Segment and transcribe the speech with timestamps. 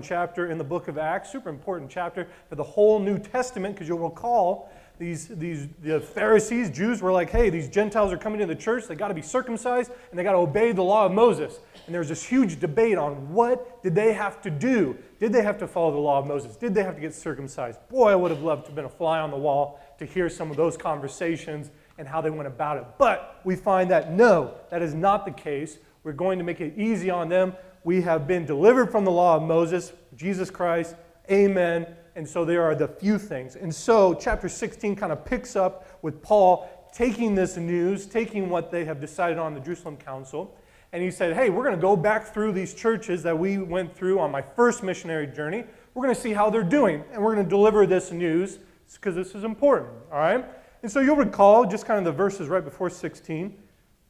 [0.00, 3.88] chapter in the book of Acts, super important chapter for the whole New Testament, because
[3.88, 8.46] you'll recall these, these the Pharisees, Jews were like, hey, these Gentiles are coming to
[8.46, 11.12] the church, they got to be circumcised, and they got to obey the law of
[11.12, 11.58] Moses.
[11.86, 14.96] And there was this huge debate on what did they have to do?
[15.18, 16.56] Did they have to follow the law of Moses?
[16.56, 17.80] Did they have to get circumcised?
[17.88, 20.28] Boy, I would have loved to have been a fly on the wall to hear
[20.28, 22.84] some of those conversations and how they went about it.
[22.96, 25.78] But we find that no, that is not the case.
[26.04, 27.54] We're going to make it easy on them.
[27.84, 30.96] We have been delivered from the law of Moses, Jesus Christ.
[31.30, 31.86] Amen.
[32.16, 33.56] And so there are the few things.
[33.56, 38.70] And so chapter 16 kind of picks up with Paul taking this news, taking what
[38.70, 40.56] they have decided on the Jerusalem Council.
[40.92, 43.94] And he said, Hey, we're going to go back through these churches that we went
[43.94, 45.64] through on my first missionary journey.
[45.92, 47.04] We're going to see how they're doing.
[47.12, 48.60] And we're going to deliver this news
[48.94, 49.90] because this is important.
[50.10, 50.44] All right?
[50.82, 53.58] And so you'll recall just kind of the verses right before 16.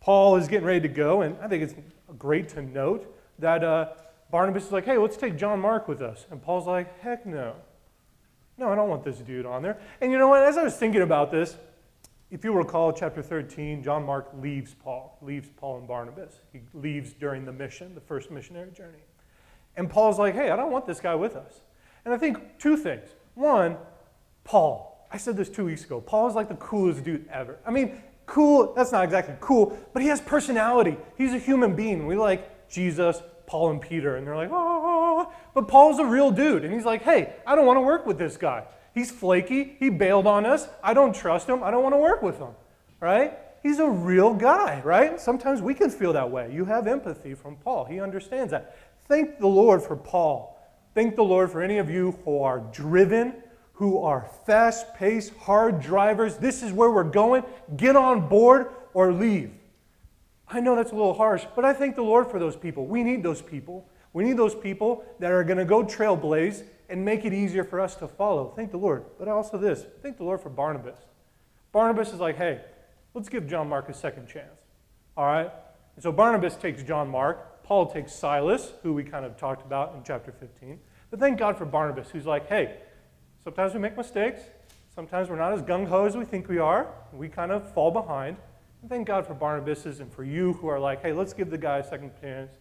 [0.01, 1.23] Paul is getting ready to go.
[1.23, 1.75] And I think it's
[2.19, 3.89] great to note that uh,
[4.31, 6.27] Barnabas is like, Hey, let's take John Mark with us.
[6.31, 7.55] And Paul's like, Heck no.
[8.57, 9.79] No, I don't want this dude on there.
[10.01, 10.43] And you know what?
[10.43, 11.57] As I was thinking about this,
[12.31, 16.41] if you recall chapter 13, John Mark leaves Paul, leaves Paul and Barnabas.
[16.53, 19.05] He leaves during the mission, the first missionary journey.
[19.77, 21.61] And Paul's like, hey, I don't want this guy with us.
[22.05, 23.09] And I think two things.
[23.35, 23.77] One,
[24.45, 25.07] Paul.
[25.11, 26.01] I said this two weeks ago.
[26.01, 27.59] Paul is like the coolest dude ever.
[27.67, 30.97] I mean, cool, that's not exactly cool, but he has personality.
[31.17, 32.07] He's a human being.
[32.07, 34.17] We like Jesus, Paul, and Peter.
[34.17, 36.65] And they're like, oh, but Paul's a real dude.
[36.65, 38.65] And he's like, hey, I don't want to work with this guy.
[38.95, 39.77] He's flaky.
[39.79, 40.69] He bailed on us.
[40.83, 41.63] I don't trust him.
[41.63, 42.51] I don't want to work with him.
[43.01, 43.39] Right?
[43.63, 45.19] He's a real guy, right?
[45.19, 46.53] Sometimes we can feel that way.
[46.53, 47.87] You have empathy from Paul.
[47.87, 48.77] He understands that.
[49.09, 50.59] Thank the Lord for Paul.
[50.95, 53.35] Thank the Lord for any of you who are driven,
[53.73, 56.37] who are fast paced, hard drivers.
[56.37, 57.43] This is where we're going.
[57.77, 59.51] Get on board or leave.
[60.55, 62.87] I know that's a little harsh, but I thank the Lord for those people.
[62.87, 63.89] We need those people.
[64.13, 67.81] We need those people that are going to go trailblaze and make it easier for
[67.81, 68.53] us to follow.
[68.55, 69.05] Thank the Lord.
[69.19, 70.99] But also this thank the Lord for Barnabas.
[71.73, 72.61] Barnabas is like, hey,
[73.15, 74.61] let's give John Mark a second chance.
[75.17, 75.51] All right?
[75.97, 77.65] And so Barnabas takes John Mark.
[77.65, 80.79] Paul takes Silas, who we kind of talked about in chapter 15.
[81.11, 82.77] But thank God for Barnabas, who's like, hey,
[83.43, 84.43] sometimes we make mistakes.
[84.95, 86.87] Sometimes we're not as gung ho as we think we are.
[87.13, 88.37] We kind of fall behind.
[88.89, 91.79] Thank God for Barnabas's and for you who are like, hey, let's give the guy
[91.79, 92.53] a second chance.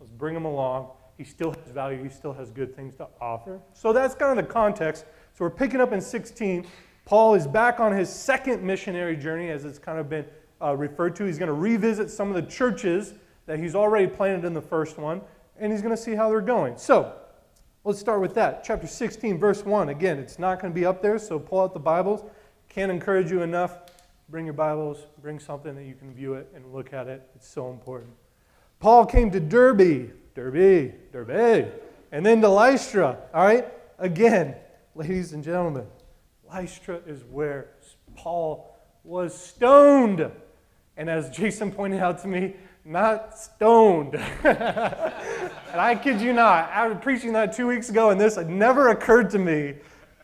[0.00, 0.92] Let's bring him along.
[1.18, 3.60] He still has value, he still has good things to offer.
[3.74, 5.04] So that's kind of the context.
[5.34, 6.66] So we're picking up in 16.
[7.04, 10.24] Paul is back on his second missionary journey, as it's kind of been
[10.62, 11.24] uh, referred to.
[11.24, 13.14] He's going to revisit some of the churches
[13.46, 15.20] that he's already planted in the first one,
[15.58, 16.78] and he's going to see how they're going.
[16.78, 17.14] So
[17.84, 18.64] let's start with that.
[18.64, 19.90] Chapter 16, verse 1.
[19.90, 22.24] Again, it's not going to be up there, so pull out the Bibles.
[22.68, 23.78] Can't encourage you enough.
[24.30, 27.26] Bring your Bibles, bring something that you can view it and look at it.
[27.34, 28.10] It's so important.
[28.78, 31.72] Paul came to Derbe, Derbe, Derbe,
[32.12, 33.16] and then to Lystra.
[33.32, 33.66] All right?
[33.98, 34.54] Again,
[34.94, 35.86] ladies and gentlemen,
[36.46, 37.70] Lystra is where
[38.16, 40.30] Paul was stoned.
[40.98, 44.14] And as Jason pointed out to me, not stoned.
[44.44, 48.50] and I kid you not, I was preaching that two weeks ago, and this had
[48.50, 49.76] never occurred to me.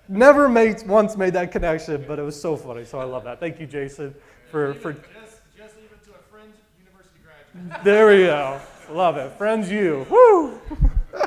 [0.09, 2.85] Never made, once made that connection, but it was so funny.
[2.85, 3.41] So I love that.
[3.41, 4.15] Thank you, Jason,
[4.51, 7.85] for, for Just, just leave it to a friend, university graduate.
[7.85, 8.61] there we go.
[8.91, 9.33] Love it.
[9.33, 10.07] Friends, you.
[10.11, 10.61] Woo!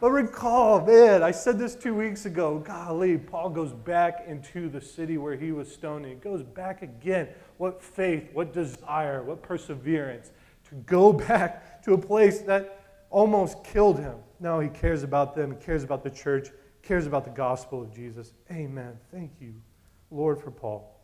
[0.00, 2.58] but recall, man, I said this two weeks ago.
[2.58, 6.04] Golly, Paul goes back into the city where he was stoned.
[6.04, 7.28] He goes back again.
[7.56, 10.32] What faith, what desire, what perseverance
[10.68, 14.16] to go back to a place that almost killed him.
[14.38, 16.48] Now he cares about them, he cares about the church,
[16.82, 18.32] cares about the gospel of Jesus.
[18.50, 18.98] Amen.
[19.12, 19.54] Thank you,
[20.10, 21.00] Lord, for Paul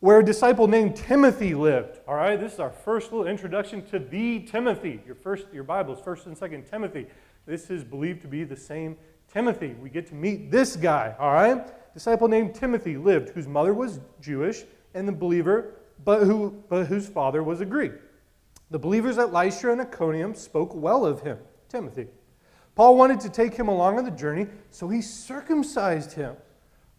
[0.00, 1.98] where a disciple named Timothy lived.
[2.06, 5.00] All right, this is our first little introduction to the Timothy.
[5.04, 7.06] Your first, your Bible's first and second Timothy.
[7.46, 8.96] This is believed to be the same
[9.32, 9.74] Timothy.
[9.82, 11.16] We get to meet this guy.
[11.18, 14.62] All right, disciple named Timothy lived, whose mother was Jewish
[14.94, 15.74] and the believer,
[16.04, 17.92] but who, but whose father was a Greek.
[18.70, 21.38] The believers at Lystra and Iconium spoke well of him,
[21.68, 22.06] Timothy.
[22.78, 26.34] Paul wanted to take him along on the journey, so he circumcised him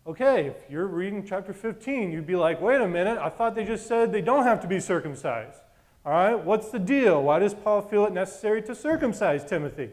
[0.10, 3.64] Okay, if you're reading chapter 15, you'd be like, wait a minute, I thought they
[3.64, 5.60] just said they don't have to be circumcised.
[6.04, 7.22] All right, what's the deal?
[7.22, 9.92] Why does Paul feel it necessary to circumcise Timothy?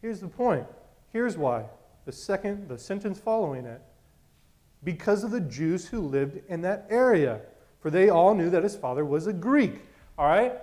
[0.00, 0.66] Here's the point.
[1.12, 1.66] Here's why.
[2.06, 3.82] The second, the sentence following it.
[4.82, 7.42] Because of the Jews who lived in that area,
[7.80, 9.82] for they all knew that his father was a Greek.
[10.16, 10.54] All right?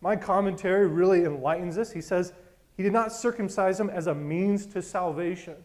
[0.00, 1.92] My commentary really enlightens this.
[1.92, 2.32] He says,
[2.76, 5.56] he did not circumcise him as a means to salvation.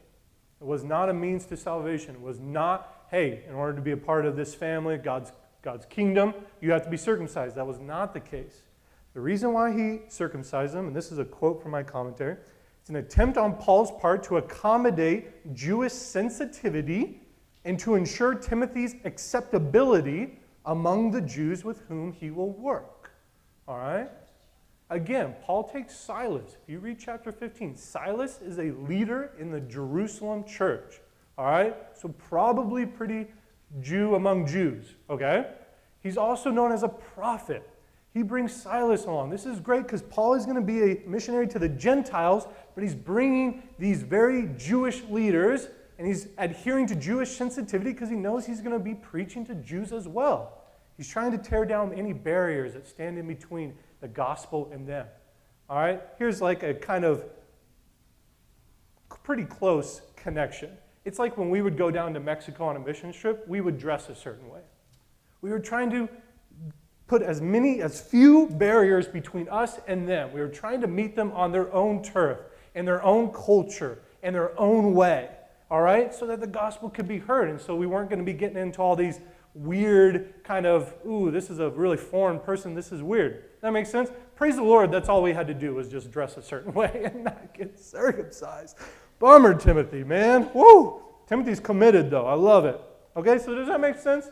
[0.62, 2.16] It was not a means to salvation.
[2.16, 5.32] It was not, hey, in order to be a part of this family, God's,
[5.62, 7.56] God's kingdom, you have to be circumcised.
[7.56, 8.62] That was not the case.
[9.14, 12.38] The reason why he circumcised them, and this is a quote from my commentary,
[12.80, 17.22] It's an attempt on Paul's part to accommodate Jewish sensitivity
[17.66, 23.12] and to ensure Timothy's acceptability among the Jews with whom he will work.
[23.68, 24.10] All right?
[24.92, 26.58] Again, Paul takes Silas.
[26.62, 31.00] If you read chapter 15, Silas is a leader in the Jerusalem church.
[31.38, 31.78] All right?
[31.94, 33.28] So, probably pretty
[33.80, 34.96] Jew among Jews.
[35.10, 35.48] Okay?
[36.02, 37.68] He's also known as a prophet.
[38.14, 39.30] He brings Silas along.
[39.30, 42.46] This is great because Paul is going to be a missionary to the Gentiles,
[42.76, 48.16] but he's bringing these very Jewish leaders and he's adhering to Jewish sensitivity because he
[48.18, 50.58] knows he's going to be preaching to Jews as well.
[50.98, 55.08] He's trying to tear down any barriers that stand in between the gospel in them.
[55.70, 56.02] All right?
[56.18, 57.24] Here's like a kind of
[59.24, 60.72] pretty close connection.
[61.06, 63.78] It's like when we would go down to Mexico on a mission trip, we would
[63.78, 64.62] dress a certain way.
[65.42, 66.10] We were trying to
[67.08, 70.32] put as many, as few barriers between us and them.
[70.32, 72.40] We were trying to meet them on their own turf,
[72.76, 75.30] in their own culture, in their own way,
[75.70, 76.14] all right?
[76.14, 77.50] So that the gospel could be heard.
[77.50, 79.20] And so we weren't going to be getting into all these
[79.54, 83.44] weird kind of, ooh, this is a really foreign person, this is weird.
[83.62, 84.10] That makes sense?
[84.36, 87.04] Praise the Lord, that's all we had to do was just dress a certain way
[87.06, 88.78] and not get circumcised.
[89.20, 90.50] Bummer, Timothy, man.
[90.54, 91.02] Woo!
[91.28, 92.26] Timothy's committed, though.
[92.26, 92.80] I love it.
[93.16, 94.30] Okay, so does that make sense?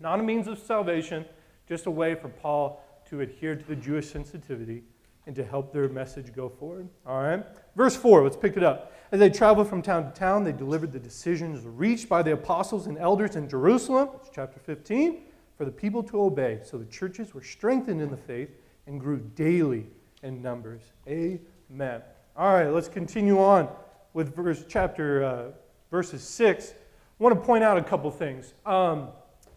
[0.00, 1.24] Not a means of salvation,
[1.68, 4.82] just a way for Paul to adhere to the Jewish sensitivity
[5.28, 6.88] and to help their message go forward.
[7.06, 7.44] All right?
[7.76, 8.92] Verse 4, let's pick it up.
[9.12, 12.86] As they traveled from town to town, they delivered the decisions reached by the apostles
[12.86, 15.20] and elders in Jerusalem, that's chapter 15,
[15.58, 16.60] for the people to obey.
[16.64, 18.48] So the churches were strengthened in the faith
[18.86, 19.86] and grew daily
[20.22, 20.80] in numbers.
[21.06, 22.00] Amen.
[22.34, 23.68] All right, let's continue on
[24.14, 25.44] with verse, chapter uh,
[25.90, 26.70] verses 6.
[26.70, 28.54] I want to point out a couple things.
[28.64, 29.08] Um,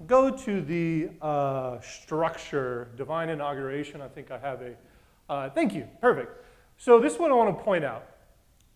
[0.06, 4.01] go to the uh, structure, divine inauguration.
[4.01, 4.75] I think I have a.
[5.31, 5.88] Uh, thank you.
[6.01, 6.45] Perfect.
[6.75, 8.06] So, this one I want to point out.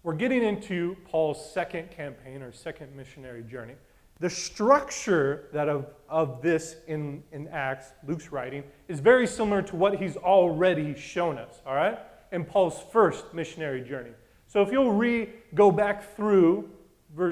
[0.03, 3.73] We're getting into Paul's second campaign or second missionary journey.
[4.21, 9.75] The structure that of, of this in, in Acts, Luke's writing, is very similar to
[9.75, 11.99] what he's already shown us, all right,
[12.31, 14.11] in Paul's first missionary journey.
[14.47, 16.69] So if you'll re go back through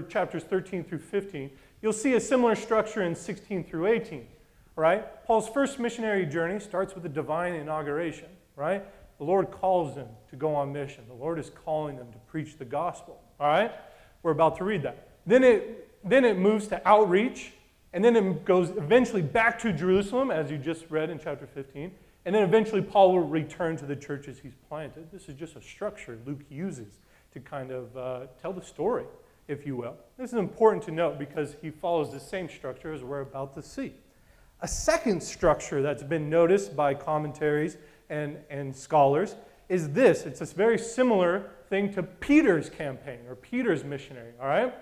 [0.09, 1.49] chapters 13 through 15,
[1.81, 4.27] you'll see a similar structure in 16 through 18,
[4.75, 5.23] right?
[5.23, 8.27] Paul's first missionary journey starts with a divine inauguration,
[8.57, 8.85] right?
[9.17, 11.03] The Lord calls them to go on mission.
[11.07, 13.71] The Lord is calling them to preach the gospel, all right?
[14.21, 15.09] We're about to read that.
[15.25, 17.53] Then it, then it moves to outreach,
[17.93, 21.91] and then it goes eventually back to Jerusalem, as you just read in chapter 15.
[22.25, 25.11] And then eventually Paul will return to the churches he's planted.
[25.11, 26.99] This is just a structure Luke uses
[27.33, 29.05] to kind of uh, tell the story
[29.47, 29.95] if you will.
[30.17, 33.61] This is important to note because he follows the same structure as we're about to
[33.61, 33.93] see.
[34.61, 37.77] A second structure that's been noticed by commentaries
[38.09, 39.35] and, and scholars
[39.69, 40.25] is this.
[40.25, 44.73] It's a very similar thing to Peter's campaign or Peter's missionary, all right?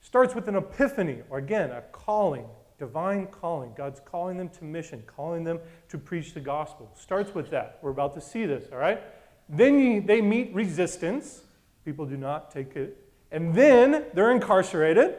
[0.00, 2.46] Starts with an epiphany, or again, a calling,
[2.78, 3.72] divine calling.
[3.76, 6.90] God's calling them to mission, calling them to preach the gospel.
[6.94, 7.78] Starts with that.
[7.82, 9.00] We're about to see this, all right?
[9.48, 11.42] Then you, they meet resistance.
[11.84, 13.02] People do not take it
[13.32, 15.16] and then they're incarcerated,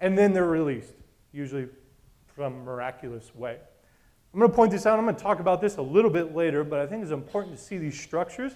[0.00, 0.92] and then they're released,
[1.32, 1.68] usually
[2.26, 3.58] from miraculous way.
[4.36, 4.98] I'm going to point this out.
[4.98, 7.56] I'm going to talk about this a little bit later, but I think it's important
[7.56, 8.52] to see these structures,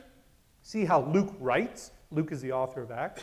[0.60, 1.92] see how Luke writes.
[2.10, 3.22] Luke is the author of Acts.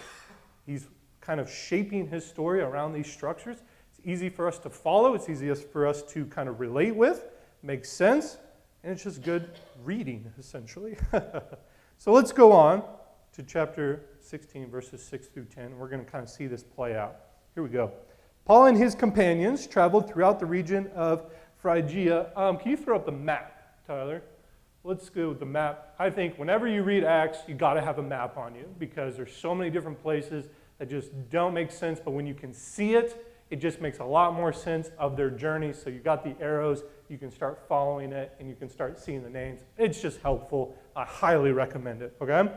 [0.65, 0.87] He's
[1.21, 3.57] kind of shaping his story around these structures.
[3.91, 7.25] It's easy for us to follow, it's easiest for us to kind of relate with,
[7.61, 8.37] makes sense,
[8.83, 9.51] and it's just good
[9.83, 10.97] reading, essentially.
[11.99, 12.81] so let's go on
[13.33, 15.77] to chapter 16, verses 6 through 10.
[15.77, 17.17] We're going to kind of see this play out.
[17.53, 17.91] Here we go.
[18.45, 21.29] Paul and his companions traveled throughout the region of
[21.61, 22.31] Phrygia.
[22.35, 24.21] Um, can you throw up the map, Tyler?
[24.83, 25.95] Let's go with the map.
[25.99, 29.15] I think whenever you read Acts, you got to have a map on you because
[29.17, 30.45] there's so many different places
[30.77, 31.99] that just don't make sense.
[31.99, 35.29] But when you can see it, it just makes a lot more sense of their
[35.29, 35.73] journey.
[35.73, 39.23] So you got the arrows, you can start following it, and you can start seeing
[39.23, 39.61] the names.
[39.77, 40.77] It's just helpful.
[40.95, 42.15] I highly recommend it.
[42.21, 42.49] Okay.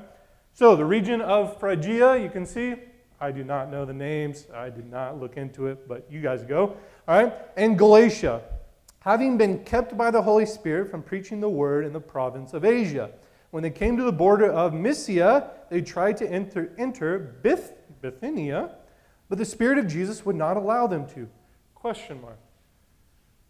[0.53, 2.75] So the region of Phrygia, you can see,
[3.21, 4.47] I do not know the names.
[4.55, 6.77] I did not look into it, but you guys go.
[7.07, 7.33] All right.
[7.57, 8.43] And Galatia,
[9.01, 12.65] having been kept by the Holy Spirit from preaching the word in the province of
[12.65, 13.11] Asia.
[13.51, 18.77] When they came to the border of Mysia, they tried to enter, enter Bith, Bithynia,
[19.29, 21.29] but the Spirit of Jesus would not allow them to.
[21.75, 22.39] Question mark.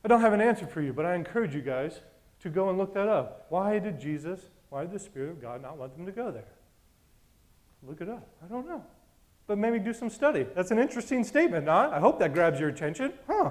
[0.05, 2.01] I don't have an answer for you, but I encourage you guys
[2.41, 3.47] to go and look that up.
[3.51, 4.41] Why did Jesus,
[4.71, 6.49] why did the Spirit of God not want them to go there?
[7.83, 8.27] Look it up.
[8.45, 8.85] I don't know.
[9.47, 10.47] But maybe do some study.
[10.55, 11.93] That's an interesting statement, not?
[11.93, 13.13] I hope that grabs your attention.
[13.27, 13.51] Huh.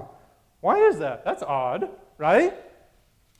[0.60, 1.24] Why is that?
[1.24, 1.88] That's odd,
[2.18, 2.54] right?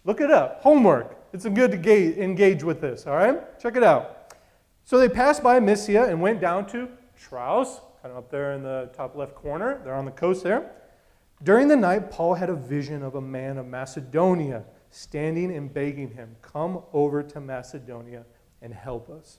[0.05, 0.63] Look it up.
[0.63, 1.17] Homework.
[1.33, 3.59] It's good to engage with this, all right?
[3.61, 4.35] Check it out.
[4.85, 8.63] So they passed by Mysia and went down to Troas, kind of up there in
[8.63, 9.81] the top left corner.
[9.85, 10.73] They're on the coast there.
[11.43, 16.11] During the night, Paul had a vision of a man of Macedonia standing and begging
[16.11, 18.25] him, Come over to Macedonia
[18.61, 19.39] and help us.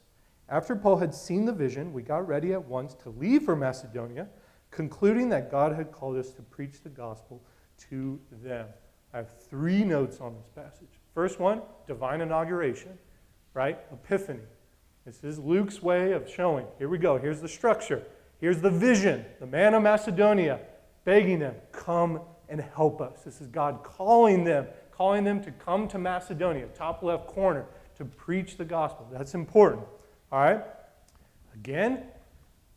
[0.49, 4.27] After Paul had seen the vision, we got ready at once to leave for Macedonia,
[4.69, 7.43] concluding that God had called us to preach the gospel
[7.89, 8.67] to them.
[9.13, 10.89] I have three notes on this passage.
[11.13, 12.97] First one, divine inauguration,
[13.53, 13.79] right?
[13.91, 14.39] Epiphany.
[15.05, 16.65] This is Luke's way of showing.
[16.77, 17.17] Here we go.
[17.17, 18.03] Here's the structure.
[18.39, 19.25] Here's the vision.
[19.39, 20.59] The man of Macedonia
[21.03, 23.21] begging them, come and help us.
[23.23, 27.65] This is God calling them, calling them to come to Macedonia, top left corner,
[27.97, 29.07] to preach the gospel.
[29.11, 29.83] That's important.
[30.31, 30.63] All right?
[31.53, 32.03] Again,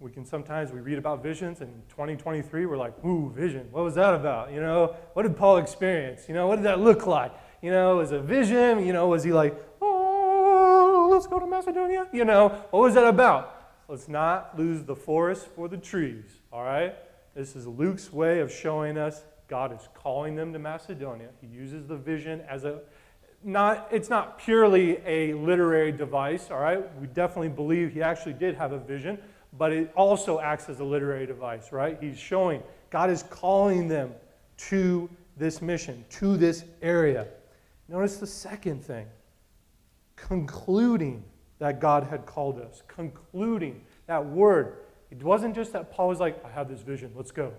[0.05, 3.83] we can sometimes we read about visions and in 2023 we're like ooh vision what
[3.83, 4.53] was that about?
[4.53, 6.29] You know what did paul experience?
[6.29, 7.33] You know what did that look like?
[7.63, 8.87] You know was a vision?
[8.87, 12.07] You know was he like oh let's go to macedonia?
[12.13, 13.79] You know what was that about?
[13.89, 16.95] Let's not lose the forest for the trees all right?
[17.35, 21.31] This is luke's way of showing us god is calling them to macedonia.
[21.41, 22.81] He uses the vision as a
[23.43, 26.85] not it's not purely a literary device all right?
[27.01, 29.19] We definitely believe he actually did have a vision
[29.59, 31.99] but it also acts as a literary device, right?
[32.01, 34.13] He's showing God is calling them
[34.57, 37.27] to this mission, to this area.
[37.89, 39.07] Notice the second thing
[40.17, 41.25] concluding
[41.59, 44.77] that God had called us, concluding that word.
[45.11, 47.53] It wasn't just that Paul was like, I have this vision, let's go.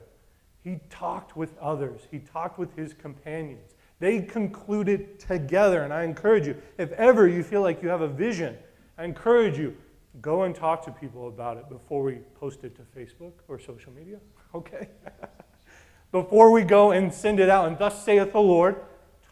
[0.64, 3.75] He talked with others, he talked with his companions.
[4.00, 5.84] They concluded together.
[5.84, 8.58] And I encourage you, if ever you feel like you have a vision,
[8.98, 9.75] I encourage you,
[10.22, 13.92] go and talk to people about it before we post it to Facebook or social
[13.92, 14.18] media,
[14.56, 14.90] okay?
[16.12, 18.78] before we go and send it out, and thus saith the Lord,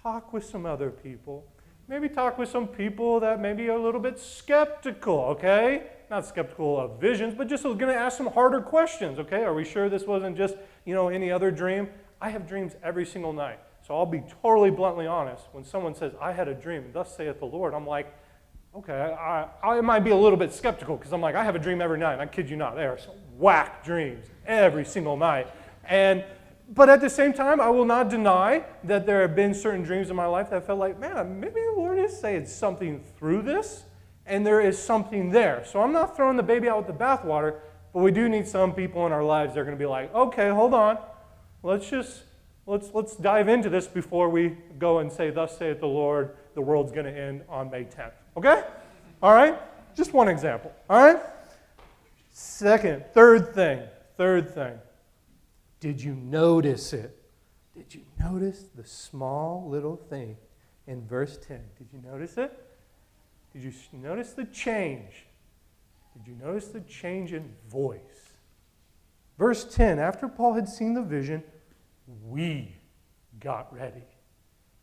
[0.02, 1.46] talk with some other people.
[1.88, 5.84] Maybe talk with some people that maybe are a little bit skeptical, okay?
[6.10, 9.44] Not skeptical of visions, but just going to ask some harder questions, okay?
[9.44, 11.90] Are we sure this wasn't just, you know, any other dream?
[12.22, 13.60] I have dreams every single night.
[13.86, 15.46] So I'll be totally bluntly honest.
[15.52, 18.16] When someone says, I had a dream, thus saith the Lord, I'm like,
[18.75, 21.60] okay, I, I might be a little bit skeptical because I'm like, I have a
[21.60, 22.20] dream every night.
[22.20, 25.48] I kid you not, they are some whack dreams every single night.
[25.86, 26.24] And
[26.70, 30.10] but at the same time, I will not deny that there have been certain dreams
[30.10, 33.44] in my life that I felt like, man, maybe the Lord is saying something through
[33.44, 33.84] this,
[34.25, 35.63] and there is something there.
[35.65, 37.60] So I'm not throwing the baby out with the bathwater,
[37.94, 40.13] but we do need some people in our lives that are going to be like,
[40.15, 40.98] okay, hold on,
[41.63, 42.24] let's just
[42.65, 46.62] let's let's dive into this before we go and say, "Thus saith the Lord." The
[46.62, 48.12] world's going to end on May 10th.
[48.36, 48.63] Okay?
[49.22, 49.60] All right?
[49.96, 50.72] Just one example.
[50.90, 51.22] All right?
[52.32, 53.82] Second, third thing,
[54.18, 54.80] third thing.
[55.80, 57.18] Did you notice it?
[57.75, 60.38] Did you notice the small little thing
[60.88, 61.60] in verse 10?
[61.78, 62.52] Did you notice it?
[63.54, 65.25] Did you notice the change?
[66.13, 68.34] Did you notice the change in voice?
[69.38, 71.44] Verse 10 After Paul had seen the vision,
[72.25, 72.75] we
[73.40, 74.04] got ready.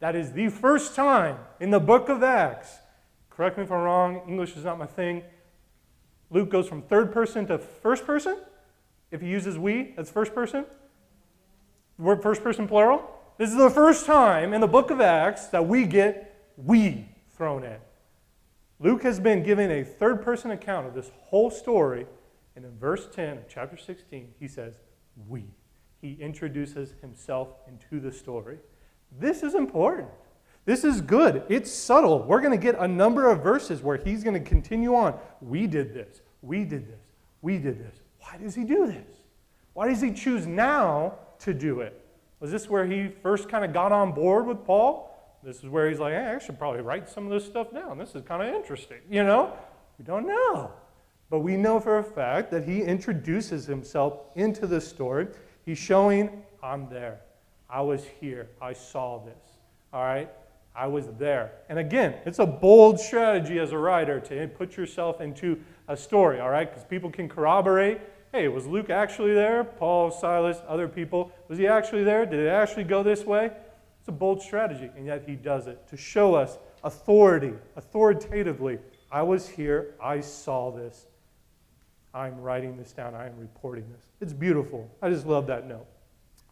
[0.01, 2.79] That is the first time in the book of Acts
[3.41, 5.23] Correct me if I'm wrong, English is not my thing.
[6.29, 8.37] Luke goes from third person to first person.
[9.11, 10.67] If he uses we, that's first person.
[11.97, 13.03] Word first person plural.
[13.39, 17.65] This is the first time in the book of Acts that we get we thrown
[17.65, 17.79] in.
[18.79, 22.05] Luke has been giving a third person account of this whole story,
[22.57, 24.75] and in verse 10 of chapter 16, he says,
[25.27, 25.47] We.
[26.03, 28.59] He introduces himself into the story.
[29.19, 30.11] This is important.
[30.65, 31.43] This is good.
[31.49, 32.23] It's subtle.
[32.23, 35.15] We're going to get a number of verses where he's going to continue on.
[35.41, 36.21] We did this.
[36.43, 37.01] We did this.
[37.43, 37.95] We did this.
[38.21, 39.17] Why does he do this?
[39.73, 42.05] Why does he choose now to do it?
[42.41, 45.07] Was this where he first kind of got on board with Paul?
[45.43, 47.97] This is where he's like, hey, I should probably write some of this stuff down.
[47.99, 48.99] This is kind of interesting.
[49.09, 49.55] You know?
[49.99, 50.73] We don't know.
[51.31, 55.29] But we know for a fact that he introduces himself into the story.
[55.65, 57.21] He's showing, I'm there.
[57.69, 58.49] I was here.
[58.61, 59.35] I saw this.
[59.93, 60.29] All right?
[60.75, 61.53] I was there.
[61.69, 66.41] And again, it's a bold strategy as a writer to put yourself into a story,
[66.41, 66.69] all right?
[66.71, 68.01] Because people can corroborate
[68.33, 69.65] hey, was Luke actually there?
[69.65, 71.33] Paul, Silas, other people.
[71.49, 72.25] Was he actually there?
[72.25, 73.51] Did it actually go this way?
[73.99, 78.79] It's a bold strategy, and yet he does it to show us authority, authoritatively.
[79.11, 79.95] I was here.
[80.03, 81.07] I saw this.
[82.15, 83.15] I'm writing this down.
[83.15, 84.07] I am reporting this.
[84.21, 84.89] It's beautiful.
[85.03, 85.87] I just love that note.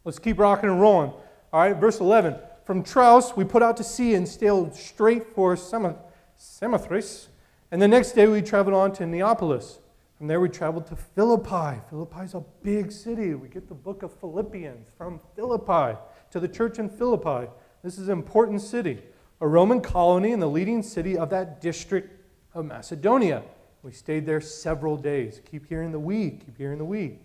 [0.04, 1.10] Let's keep rocking and rolling.
[1.52, 2.37] All right, verse 11.
[2.68, 7.28] From Troas, we put out to sea and sailed straight for Samothrace.
[7.70, 9.78] And the next day, we traveled on to Neapolis.
[10.18, 11.80] From there, we traveled to Philippi.
[11.88, 13.34] Philippi is a big city.
[13.34, 15.98] We get the book of Philippians from Philippi
[16.30, 17.50] to the church in Philippi.
[17.82, 18.98] This is an important city,
[19.40, 22.22] a Roman colony and the leading city of that district
[22.52, 23.44] of Macedonia.
[23.82, 25.40] We stayed there several days.
[25.50, 27.18] Keep hearing the we, keep hearing the we.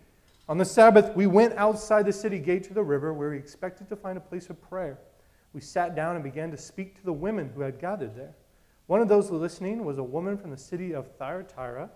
[0.48, 3.90] On the Sabbath, we went outside the city gate to the river where we expected
[3.90, 5.00] to find a place of prayer.
[5.54, 8.36] We sat down and began to speak to the women who had gathered there.
[8.88, 11.90] One of those listening was a woman from the city of Thyatira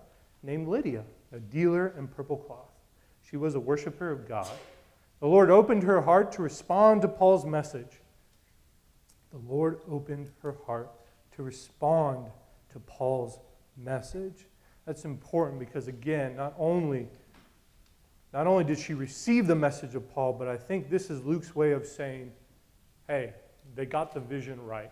[0.44, 2.72] named Lydia, a dealer in purple cloth.
[3.30, 4.50] She was a worshiper of God.
[5.20, 8.00] The Lord opened her heart to respond to Paul's message.
[9.32, 10.92] The Lord opened her heart
[11.36, 12.28] to respond
[12.72, 13.40] to Paul's
[13.76, 14.46] message.
[14.86, 17.08] That's important because, again, not only,
[18.32, 21.56] not only did she receive the message of Paul, but I think this is Luke's
[21.56, 22.32] way of saying,
[23.08, 23.34] hey,
[23.76, 24.92] they got the vision right.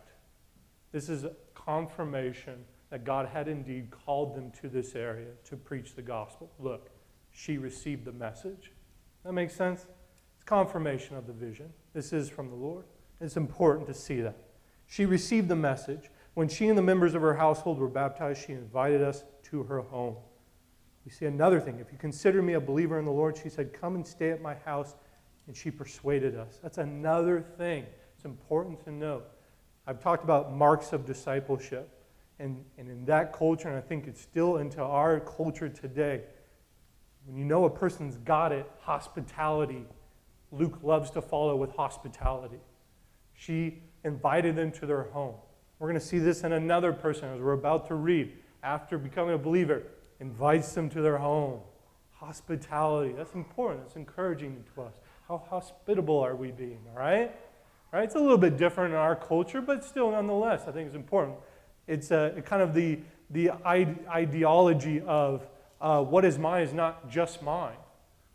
[0.92, 6.02] This is confirmation that God had indeed called them to this area to preach the
[6.02, 6.52] gospel.
[6.60, 6.90] Look,
[7.32, 8.72] she received the message.
[9.24, 9.86] That makes sense?
[10.36, 11.74] It's confirmation of the vision.
[11.94, 12.86] This is from the Lord.
[13.20, 14.38] It's important to see that.
[14.88, 16.10] She received the message.
[16.36, 19.82] When she and the members of her household were baptized, she invited us to her
[19.82, 20.16] home.
[21.06, 21.80] We see another thing.
[21.80, 24.42] If you consider me a believer in the Lord, she said, Come and stay at
[24.42, 24.96] my house.
[25.48, 26.60] And she persuaded us.
[26.64, 27.86] That's another thing.
[28.26, 29.28] Important to note.
[29.88, 31.90] I've talked about marks of discipleship.
[32.40, 36.24] And, and in that culture, and I think it's still into our culture today,
[37.26, 39.86] when you know a person's got it, hospitality,
[40.52, 42.60] Luke loves to follow with hospitality.
[43.34, 45.36] She invited them to their home.
[45.80, 48.34] We're going to see this in another person as we're about to read.
[48.64, 49.84] After becoming a believer,
[50.20, 51.60] invites them to their home.
[52.14, 54.94] Hospitality, that's important, that's encouraging to us.
[55.28, 57.32] How hospitable are we being, all right?
[57.96, 58.04] Right?
[58.04, 61.38] It's a little bit different in our culture, but still, nonetheless, I think it's important.
[61.88, 63.00] It's uh, kind of the,
[63.30, 65.48] the ideology of
[65.80, 67.78] uh, what is mine is not just mine,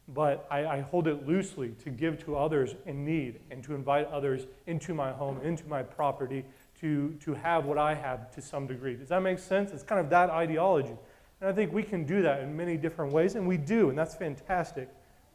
[0.08, 4.06] but I, I, hold it loosely to give to others in need and to invite
[4.06, 6.42] others into my home, into my property,
[6.80, 8.94] to, to have what I have to some degree.
[8.94, 9.72] Does that make sense?
[9.72, 10.96] It's kind of that ideology.
[11.42, 13.98] And I think we can do that in many different ways, and we do, and
[13.98, 14.88] that's fantastic.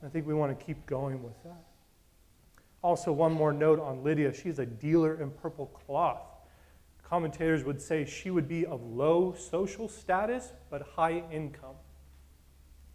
[0.04, 1.65] I think we want to keep going with that.
[2.86, 4.32] Also, one more note on Lydia.
[4.32, 6.22] She's a dealer in purple cloth.
[7.02, 11.74] Commentators would say she would be of low social status but high income.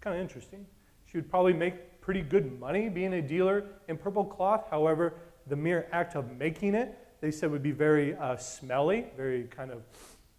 [0.01, 0.65] Kind of interesting.
[1.07, 4.67] She would probably make pretty good money being a dealer in purple cloth.
[4.71, 5.15] However,
[5.49, 9.73] the mere act of making it, they said, would be very uh, smelly, very kind
[9.73, 9.83] of,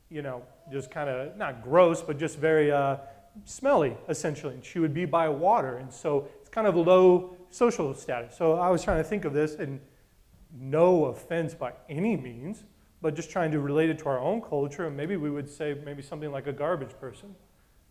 [0.09, 2.95] you know, just kind of not gross, but just very uh,
[3.43, 4.53] smelly, essentially.
[4.53, 5.75] And she would be by water.
[5.75, 8.35] And so it's kind of low social status.
[8.35, 9.79] So I was trying to think of this, and
[10.53, 12.63] no offense by any means,
[13.01, 14.87] but just trying to relate it to our own culture.
[14.87, 17.35] And maybe we would say maybe something like a garbage person.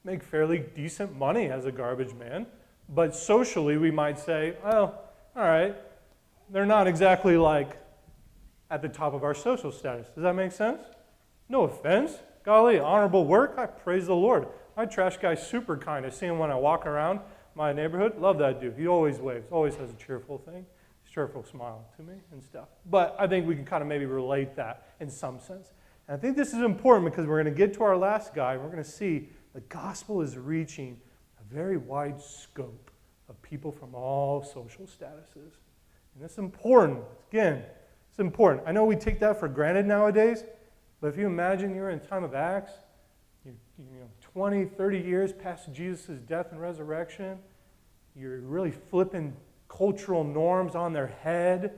[0.05, 2.47] Make fairly decent money as a garbage man,
[2.89, 5.03] but socially we might say, well,
[5.37, 5.77] all right,
[6.49, 7.77] they're not exactly like
[8.71, 10.09] at the top of our social status.
[10.15, 10.81] Does that make sense?
[11.49, 12.19] No offense.
[12.45, 13.55] Golly, honorable work.
[13.59, 14.47] I praise the Lord.
[14.77, 16.07] My trash guy's super kind.
[16.07, 17.21] I see him when I walk around
[17.55, 18.19] my neighborhood.
[18.19, 18.77] Love that dude.
[18.77, 20.67] He always waves, always has a cheerful thing,
[21.13, 22.69] cheerful smile to me and stuff.
[22.87, 25.73] But I think we can kind of maybe relate that in some sense.
[26.09, 28.57] And I think this is important because we're going to get to our last guy.
[28.57, 30.99] We're going to see the gospel is reaching
[31.39, 32.91] a very wide scope
[33.29, 35.55] of people from all social statuses.
[36.15, 37.01] And it's important.
[37.31, 37.63] Again,
[38.11, 38.65] it's important.
[38.67, 40.45] I know we take that for granted nowadays,
[41.01, 42.73] but if you imagine you're in time of Acts,
[43.45, 47.39] you, you know, 20, 30 years past Jesus' death and resurrection,
[48.15, 49.35] you're really flipping
[49.69, 51.73] cultural norms on their head,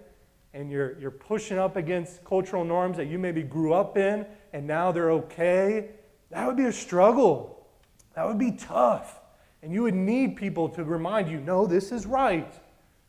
[0.54, 4.66] and you're, you're pushing up against cultural norms that you maybe grew up in, and
[4.66, 5.90] now they're okay,
[6.30, 7.66] that would be a struggle.
[8.14, 9.20] That would be tough.
[9.62, 12.52] And you would need people to remind you no, this is right.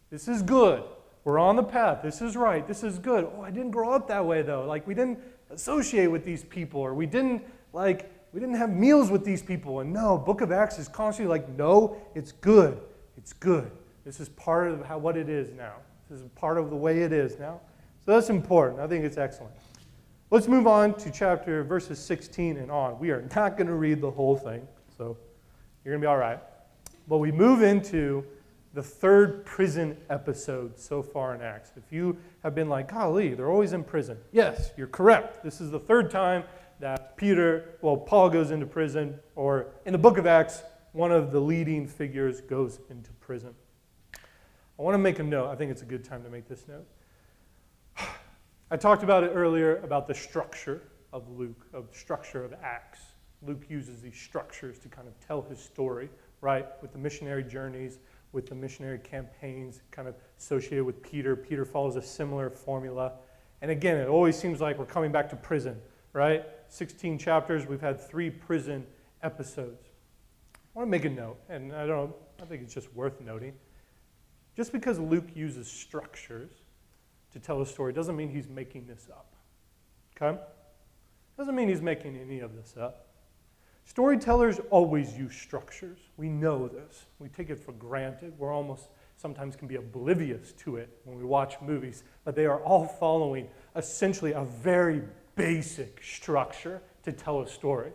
[0.09, 0.83] This is good.
[1.23, 2.01] We're on the path.
[2.03, 2.67] This is right.
[2.67, 3.25] This is good.
[3.25, 4.65] Oh, I didn't grow up that way, though.
[4.65, 9.11] Like, we didn't associate with these people, or we didn't, like, we didn't have meals
[9.11, 9.79] with these people.
[9.79, 12.81] And no, Book of Acts is constantly like, no, it's good.
[13.15, 13.71] It's good.
[14.03, 15.75] This is part of how, what it is now.
[16.09, 17.61] This is part of the way it is now.
[18.03, 18.81] So that's important.
[18.81, 19.53] I think it's excellent.
[20.31, 22.97] Let's move on to chapter verses 16 and on.
[22.97, 24.67] We are not going to read the whole thing,
[24.97, 25.15] so
[25.85, 26.39] you're going to be all right.
[27.07, 28.25] But we move into
[28.73, 31.71] the third prison episode so far in Acts.
[31.77, 34.17] If you have been like, golly, they're always in prison.
[34.31, 35.43] Yes, you're correct.
[35.43, 36.43] This is the third time
[36.83, 41.31] that Peter, well, Paul goes into prison, or in the book of Acts, one of
[41.31, 43.55] the leading figures goes into prison.
[44.13, 45.47] I want to make a note.
[45.47, 46.85] I think it's a good time to make this note.
[48.69, 50.81] I talked about it earlier about the structure
[51.13, 52.99] of Luke, of the structure of Acts.
[53.47, 56.09] Luke uses these structures to kind of tell his story,
[56.41, 56.65] right?
[56.81, 57.99] With the missionary journeys,
[58.33, 61.37] with the missionary campaigns, kind of associated with Peter.
[61.37, 63.13] Peter follows a similar formula.
[63.61, 65.79] And again, it always seems like we're coming back to prison,
[66.13, 66.45] right?
[66.69, 68.85] 16 chapters, we've had three prison
[69.21, 69.87] episodes.
[70.55, 72.13] I want to make a note, and I don't.
[72.41, 73.53] I think it's just worth noting.
[74.55, 76.51] Just because Luke uses structures
[77.31, 79.35] to tell a story doesn't mean he's making this up.
[80.15, 80.39] Okay?
[81.37, 83.07] Doesn't mean he's making any of this up.
[83.85, 85.99] Storytellers always use structures.
[86.17, 87.05] We know this.
[87.19, 88.33] We take it for granted.
[88.37, 92.59] We're almost sometimes can be oblivious to it when we watch movies, but they are
[92.63, 95.01] all following essentially a very
[95.35, 97.91] basic structure to tell a story.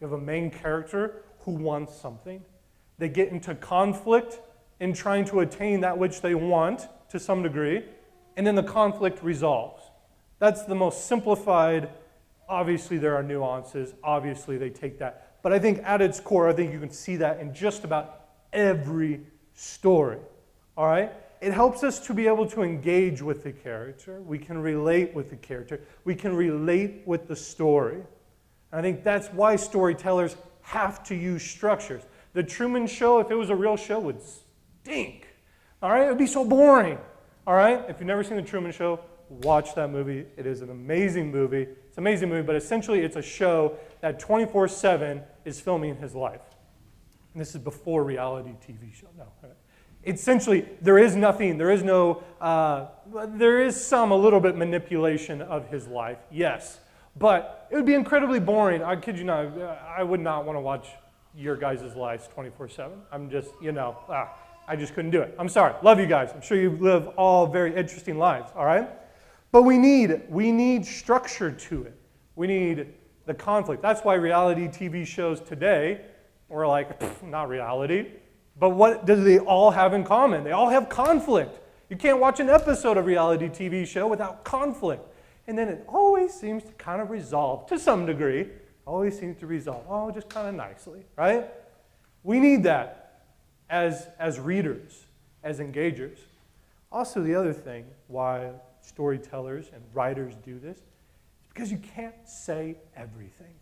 [0.00, 2.42] You have a main character who wants something.
[2.98, 4.40] They get into conflict
[4.80, 7.84] in trying to attain that which they want to some degree,
[8.36, 9.82] and then the conflict resolves.
[10.38, 11.90] That's the most simplified.
[12.48, 13.94] Obviously, there are nuances.
[14.02, 15.36] Obviously, they take that.
[15.42, 18.26] But I think at its core, I think you can see that in just about
[18.52, 19.20] every
[19.54, 20.18] story.
[20.76, 21.12] All right?
[21.42, 24.22] It helps us to be able to engage with the character.
[24.22, 25.80] We can relate with the character.
[26.04, 27.96] We can relate with the story.
[27.96, 32.04] And I think that's why storytellers have to use structures.
[32.32, 35.26] The Truman Show, if it was a real show, would stink.
[35.82, 36.04] All right?
[36.04, 36.96] It would be so boring.
[37.44, 37.84] All right?
[37.88, 40.24] If you've never seen The Truman Show, watch that movie.
[40.36, 41.62] It is an amazing movie.
[41.62, 46.14] It's an amazing movie, but essentially it's a show that 24 7 is filming his
[46.14, 46.42] life.
[47.34, 49.08] And this is before reality TV show.
[49.18, 49.26] No.
[50.04, 52.86] Essentially, there is nothing, there is no, uh,
[53.28, 56.80] there is some a little bit manipulation of his life, yes.
[57.16, 58.82] But it would be incredibly boring.
[58.82, 60.88] I kid you not, I would not want to watch
[61.36, 62.98] your guys' lives 24 7.
[63.12, 64.34] I'm just, you know, ah,
[64.66, 65.34] I just couldn't do it.
[65.38, 65.74] I'm sorry.
[65.82, 66.30] Love you guys.
[66.34, 68.88] I'm sure you live all very interesting lives, all right?
[69.50, 71.94] But we need, we need structure to it.
[72.36, 72.94] We need
[73.26, 73.82] the conflict.
[73.82, 76.00] That's why reality TV shows today
[76.50, 78.06] are like, not reality.
[78.62, 80.44] But what do they all have in common?
[80.44, 81.58] They all have conflict.
[81.90, 85.04] You can't watch an episode of reality TV show without conflict.
[85.48, 88.46] And then it always seems to kind of resolve to some degree.
[88.86, 89.84] Always seems to resolve.
[89.88, 91.46] Oh, just kind of nicely, right?
[92.22, 93.24] We need that
[93.68, 95.06] as, as readers,
[95.42, 96.18] as engagers.
[96.92, 102.76] Also, the other thing why storytellers and writers do this is because you can't say
[102.94, 103.56] everything.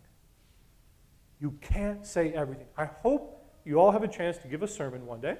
[1.39, 2.67] You can't say everything.
[2.77, 5.37] I hope you all have a chance to give a sermon one day,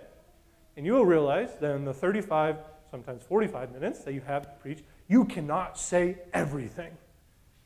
[0.78, 2.58] and you will realize that in the 35,
[2.90, 6.92] sometimes 45 minutes that you have to preach, you cannot say everything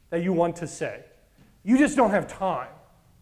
[0.09, 1.03] that you want to say.
[1.63, 2.69] You just don't have time,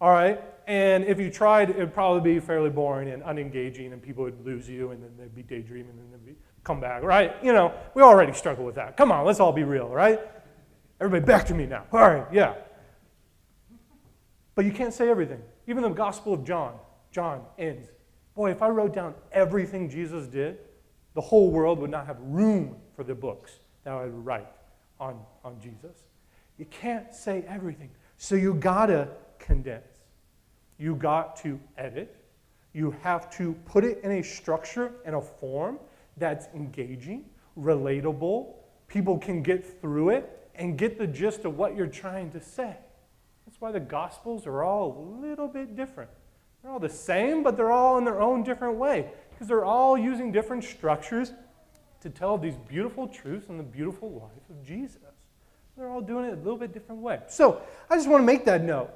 [0.00, 0.40] all right?
[0.66, 4.44] And if you tried, it would probably be fairly boring and unengaging, and people would
[4.44, 7.34] lose you, and then they'd be daydreaming, and then they'd come back, right?
[7.42, 8.96] You know, we already struggle with that.
[8.96, 10.20] Come on, let's all be real, right?
[11.00, 11.84] Everybody back to me now.
[11.92, 12.54] All right, yeah.
[14.54, 15.42] But you can't say everything.
[15.66, 16.74] Even the Gospel of John,
[17.14, 17.86] John ends.
[18.34, 20.58] Boy, if I wrote down everything Jesus did,
[21.14, 24.48] the whole world would not have room for the books that I would write
[24.98, 26.02] on, on Jesus.
[26.58, 27.90] You can't say everything.
[28.18, 29.86] So you gotta condense.
[30.76, 32.16] You got to edit.
[32.72, 35.78] You have to put it in a structure and a form
[36.16, 38.54] that's engaging, relatable.
[38.88, 42.76] People can get through it and get the gist of what you're trying to say.
[43.46, 46.10] That's why the Gospels are all a little bit different.
[46.64, 49.98] They're all the same, but they're all in their own different way because they're all
[49.98, 51.34] using different structures
[52.00, 54.98] to tell these beautiful truths and the beautiful life of Jesus.
[55.76, 57.20] They're all doing it a little bit different way.
[57.28, 58.88] So I just want to make that note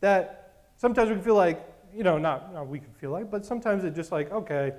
[0.00, 3.46] that sometimes we can feel like, you know, not, not we can feel like, but
[3.46, 4.74] sometimes it's just like, okay,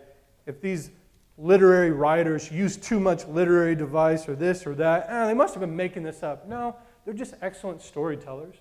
[0.45, 0.91] if these
[1.39, 5.61] literary writers use too much literary device or this or that, eh, they must have
[5.61, 6.47] been making this up.
[6.47, 8.57] No, they're just excellent storytellers.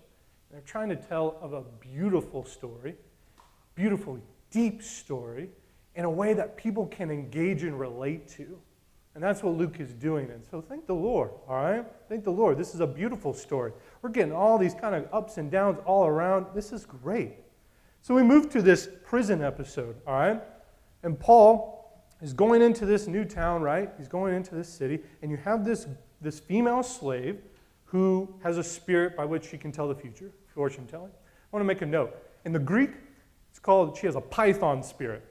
[0.51, 2.95] They're trying to tell of a beautiful story
[3.75, 4.19] beautiful,
[4.51, 5.51] deep story
[5.95, 8.59] in a way that people can engage and relate to.
[9.15, 10.31] And that's what Luke is doing.
[10.31, 11.85] And so thank the Lord, all right?
[12.09, 12.59] Thank the Lord.
[12.59, 13.73] This is a beautiful story.
[14.03, 16.47] We're getting all these kind of ups and downs all around.
[16.55, 17.35] This is great.
[18.03, 20.43] So we move to this prison episode, all right?
[21.05, 23.91] And Paul is going into this new town, right?
[23.97, 25.87] He's going into this city, and you have this,
[26.21, 27.39] this female slave
[27.85, 31.11] who has a spirit by which she can tell the future, fortune telling.
[31.11, 32.17] I want to make a note.
[32.45, 32.91] In the Greek,
[33.55, 35.25] it's called, she has a python spirit,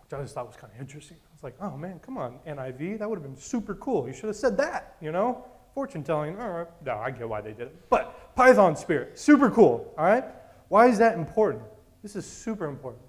[0.00, 1.16] which I just thought was kind of interesting.
[1.16, 4.06] I was like, oh man, come on, NIV, that would have been super cool.
[4.06, 5.44] You should have said that, you know?
[5.74, 6.68] Fortune telling, all right.
[6.86, 7.90] No, I get why they did it.
[7.90, 10.22] But python spirit, super cool, all right?
[10.68, 11.64] Why is that important?
[12.00, 13.02] This is super important.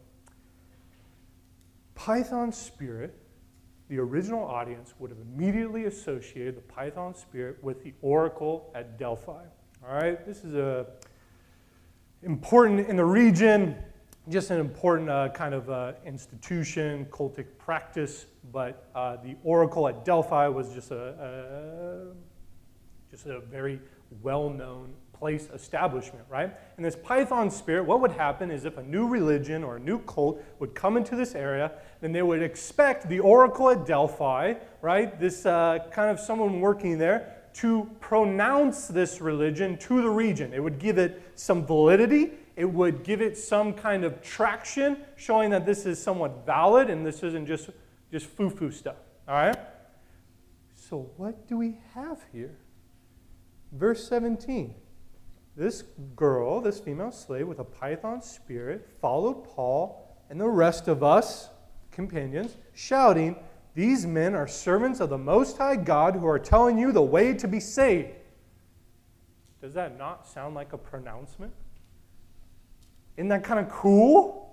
[1.94, 3.14] Python spirit,
[3.88, 9.44] the original audience would have immediately associated the Python spirit with the oracle at Delphi.
[9.88, 10.88] All right, this is a
[12.24, 13.76] important in the region
[14.30, 20.06] just an important uh, kind of uh, institution, cultic practice, but uh, the oracle at
[20.06, 23.80] Delphi was just a, a just a very
[24.22, 26.54] well-known place establishment, right?
[26.78, 30.00] And this Python spirit, what would happen is if a new religion or a new
[30.00, 35.20] cult would come into this area, then they would expect the oracle at Delphi, right?
[35.20, 40.54] This uh, kind of someone working there to pronounce this religion to the region.
[40.54, 45.50] It would give it some validity, it would give it some kind of traction, showing
[45.52, 47.70] that this is somewhat valid and this isn't just,
[48.12, 48.98] just foo foo stuff,
[49.30, 49.58] all right?
[50.76, 52.58] So, what do we have here?
[53.72, 54.76] Verse 17.
[55.56, 55.86] This
[56.18, 61.48] girl, this female slave with a python spirit, followed Paul and the rest of us,
[61.92, 63.38] companions, shouting,
[63.74, 67.34] These men are servants of the Most High God who are telling you the way
[67.36, 68.10] to be saved.
[69.62, 71.54] Does that not sound like a pronouncement?
[73.20, 74.50] Isn't that kind of cool?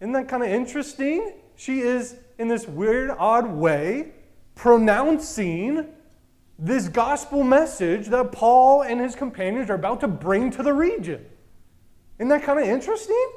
[0.00, 1.34] Isn't that kind of interesting?
[1.54, 4.08] She is, in this weird, odd way,
[4.56, 5.86] pronouncing
[6.58, 11.24] this gospel message that Paul and his companions are about to bring to the region.
[12.18, 13.30] Isn't that kind of interesting?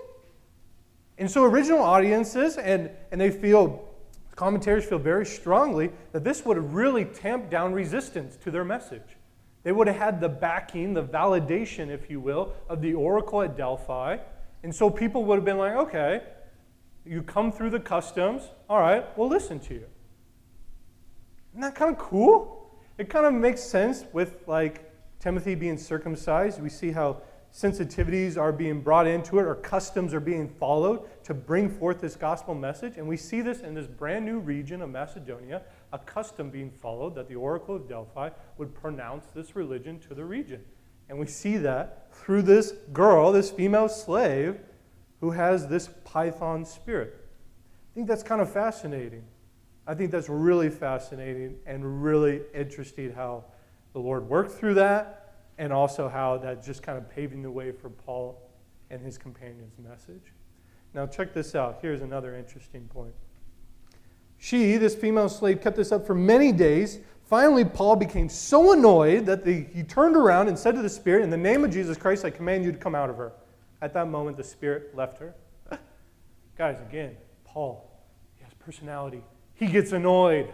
[1.19, 3.87] And so, original audiences, and, and they feel,
[4.35, 9.15] commentators feel very strongly that this would really tamp down resistance to their message.
[9.63, 13.55] They would have had the backing, the validation, if you will, of the oracle at
[13.55, 14.17] Delphi.
[14.61, 16.21] And so people would have been like, okay,
[17.05, 19.85] you come through the customs, all right, we'll listen to you.
[21.51, 22.79] Isn't that kind of cool?
[22.97, 26.61] It kind of makes sense with like Timothy being circumcised.
[26.61, 27.21] We see how
[27.53, 32.15] sensitivities are being brought into it or customs are being followed to bring forth this
[32.15, 32.97] gospel message.
[32.97, 35.61] And we see this in this brand new region of Macedonia,
[35.93, 40.25] a custom being followed that the oracle of Delphi would pronounce this religion to the
[40.25, 40.61] region.
[41.07, 44.59] And we see that through this girl, this female slave,
[45.21, 47.15] who has this python spirit.
[47.15, 49.23] I think that's kind of fascinating.
[49.85, 53.45] I think that's really fascinating and really interesting how
[53.93, 57.71] the Lord worked through that and also how that just kind of paving the way
[57.71, 58.49] for Paul
[58.89, 60.33] and his companions' message.
[60.95, 61.79] Now, check this out.
[61.81, 63.13] Here's another interesting point.
[64.43, 66.99] She, this female slave, kept this up for many days.
[67.23, 71.23] Finally, Paul became so annoyed that the, he turned around and said to the Spirit,
[71.23, 73.31] In the name of Jesus Christ, I command you to come out of her.
[73.81, 75.33] At that moment, the Spirit left her.
[76.57, 77.89] Guys, again, Paul,
[78.35, 79.23] he has personality
[79.55, 80.51] he gets annoyed.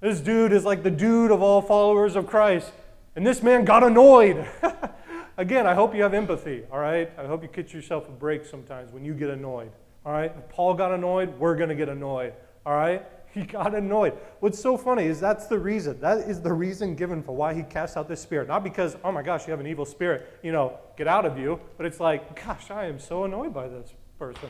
[0.00, 2.72] This dude is like the dude of all followers of Christ.
[3.16, 4.46] And this man got annoyed.
[5.36, 7.10] Again, I hope you have empathy, all right?
[7.18, 9.72] I hope you get yourself a break sometimes when you get annoyed,
[10.04, 10.32] all right?
[10.36, 12.34] If Paul got annoyed, we're going to get annoyed,
[12.66, 13.04] all right?
[13.40, 14.12] He got annoyed.
[14.38, 16.00] What's so funny is that's the reason.
[16.00, 18.46] That is the reason given for why he cast out this spirit.
[18.46, 21.36] Not because, oh my gosh, you have an evil spirit, you know, get out of
[21.36, 24.48] you, but it's like, gosh, I am so annoyed by this person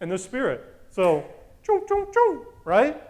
[0.00, 0.64] and the spirit.
[0.90, 1.24] So,
[1.64, 3.02] choo, choo, choo, right?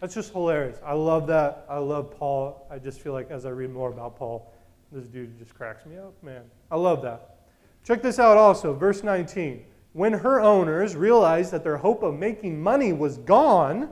[0.00, 0.78] That's just hilarious.
[0.84, 1.66] I love that.
[1.68, 2.66] I love Paul.
[2.70, 4.54] I just feel like as I read more about Paul,
[4.92, 6.42] this dude just cracks me up, man.
[6.70, 7.38] I love that.
[7.84, 9.64] Check this out also, verse 19.
[9.94, 13.90] When her owners realized that their hope of making money was gone,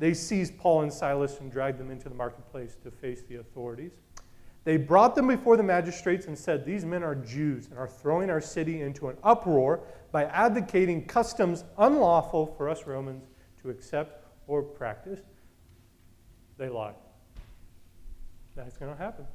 [0.00, 3.92] they seized Paul and Silas and dragged them into the marketplace to face the authorities.
[4.64, 8.30] They brought them before the magistrates and said, These men are Jews and are throwing
[8.30, 13.24] our city into an uproar by advocating customs unlawful for us Romans
[13.62, 15.20] to accept or practice
[16.56, 16.92] they lie.
[18.54, 19.26] That's going to happen.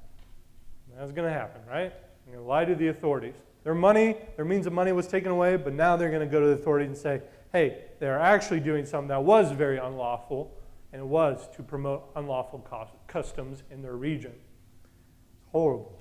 [0.98, 1.92] That's going to happen, right?
[1.92, 3.34] They're going to lie to the authorities.
[3.64, 6.40] Their money, their means of money was taken away, but now they're going to go
[6.40, 10.58] to the authorities and say, hey, they're actually doing something that was very unlawful,
[10.92, 12.60] and it was to promote unlawful
[13.08, 14.34] customs in their region.
[14.34, 16.00] It's horrible.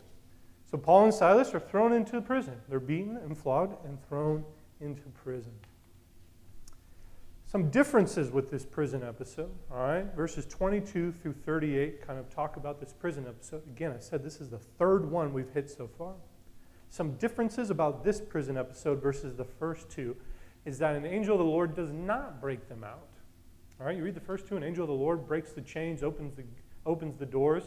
[0.71, 2.61] So Paul and Silas are thrown into prison.
[2.69, 4.45] They're beaten and flogged and thrown
[4.81, 5.53] into prison
[7.55, 10.13] some differences with this prison episode, all right?
[10.17, 13.63] Verses 22 through 38 kind of talk about this prison episode.
[13.69, 16.15] Again, I said this is the third one we've hit so far.
[16.91, 20.17] Some differences about this prison episode versus the first two
[20.65, 23.09] is that an angel of the Lord does not break them out.
[23.81, 26.03] All right, you read the first two, an angel of the Lord breaks the chains,
[26.03, 26.45] opens the,
[26.87, 27.65] opens the doors,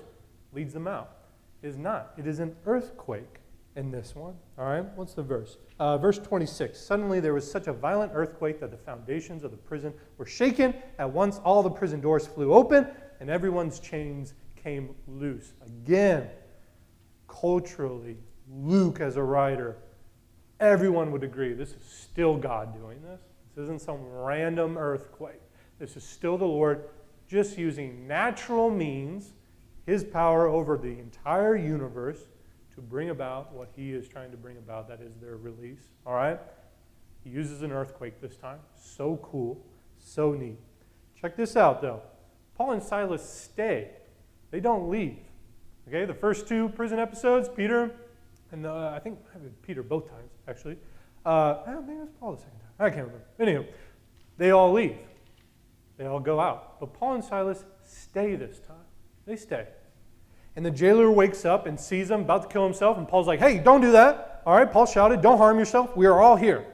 [0.53, 1.17] leads them out.
[1.61, 2.13] It is not.
[2.17, 3.39] It is an earthquake
[3.75, 4.33] in this one.
[4.57, 5.57] All right, what's the verse?
[5.79, 6.79] Uh, verse 26.
[6.79, 10.73] Suddenly there was such a violent earthquake that the foundations of the prison were shaken.
[10.97, 12.87] At once all the prison doors flew open
[13.19, 15.53] and everyone's chains came loose.
[15.65, 16.27] Again,
[17.27, 18.17] culturally,
[18.49, 19.77] Luke as a writer,
[20.59, 23.21] everyone would agree this is still God doing this.
[23.55, 25.41] This isn't some random earthquake.
[25.79, 26.85] This is still the Lord
[27.27, 29.33] just using natural means,
[29.85, 32.19] his power over the entire universe
[32.75, 35.89] to bring about what he is trying to bring about, that is their release.
[36.05, 36.39] All right?
[37.23, 38.59] He uses an earthquake this time.
[38.75, 39.65] So cool.
[39.99, 40.59] So neat.
[41.19, 42.01] Check this out, though.
[42.55, 43.91] Paul and Silas stay,
[44.51, 45.17] they don't leave.
[45.87, 47.91] Okay, the first two prison episodes, Peter,
[48.51, 49.19] And uh, I think
[49.61, 50.77] Peter both times, actually.
[51.25, 52.69] Uh, maybe it was Paul the second time.
[52.79, 53.25] I can't remember.
[53.39, 53.69] Anyway,
[54.37, 54.97] they all leave.
[55.97, 56.79] They all go out.
[56.79, 58.77] But Paul and Silas stay this time.
[59.25, 59.67] They stay.
[60.55, 62.97] And the jailer wakes up and sees them about to kill himself.
[62.97, 64.41] And Paul's like, hey, don't do that.
[64.45, 65.95] All right, Paul shouted, don't harm yourself.
[65.97, 66.65] We are all here.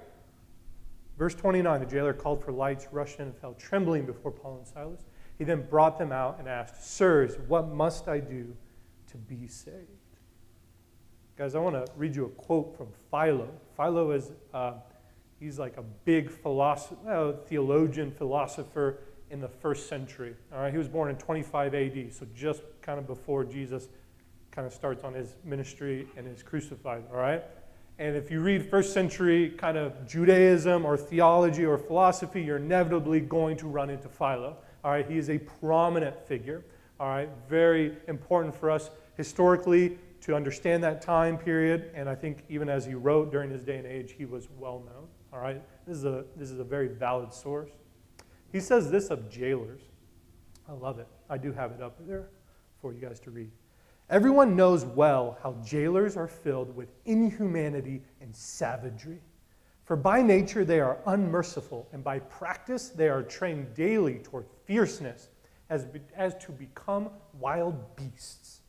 [1.18, 4.68] Verse 29 the jailer called for lights, rushed in, and fell trembling before Paul and
[4.68, 5.02] Silas.
[5.38, 8.56] He then brought them out and asked, Sirs, what must I do
[9.12, 10.03] to be saved?
[11.44, 13.50] Guys, I want to read you a quote from Philo.
[13.76, 14.76] Philo is, uh,
[15.42, 20.38] he's like a big philosopher, well, theologian, philosopher in the first century.
[20.54, 23.90] All right, he was born in 25 AD, so just kind of before Jesus
[24.52, 27.04] kind of starts on his ministry and is crucified.
[27.12, 27.44] All right,
[28.00, 33.20] and if you read first century kind of Judaism or theology or philosophy, you're inevitably
[33.20, 34.56] going to run into Philo.
[34.82, 36.64] All right, he is a prominent figure.
[37.02, 41.92] All right, very important for us historically to understand that time period.
[41.94, 44.82] And I think even as he wrote during his day and age, he was well
[44.86, 45.08] known.
[45.32, 47.72] All right, this is a, this is a very valid source.
[48.52, 49.82] He says this of jailers.
[50.70, 51.08] I love it.
[51.30, 52.30] I do have it up there
[52.82, 53.52] for you guys to read.
[54.10, 59.20] Everyone knows well how jailers are filled with inhumanity and savagery.
[59.86, 65.30] For by nature they are unmerciful, and by practice they are trained daily toward fierceness
[65.70, 67.10] as, as to become
[67.40, 68.62] wild beasts.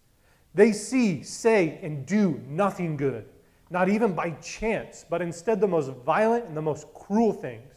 [0.54, 3.26] They see, say, and do nothing good,
[3.70, 7.74] not even by chance, but instead the most violent and the most cruel things.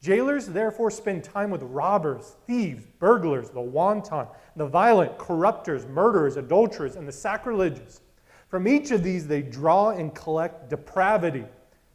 [0.00, 6.96] Jailers therefore spend time with robbers, thieves, burglars, the wanton, the violent, corrupters, murderers, adulterers,
[6.96, 8.00] and the sacrilegious.
[8.48, 11.44] From each of these they draw and collect depravity,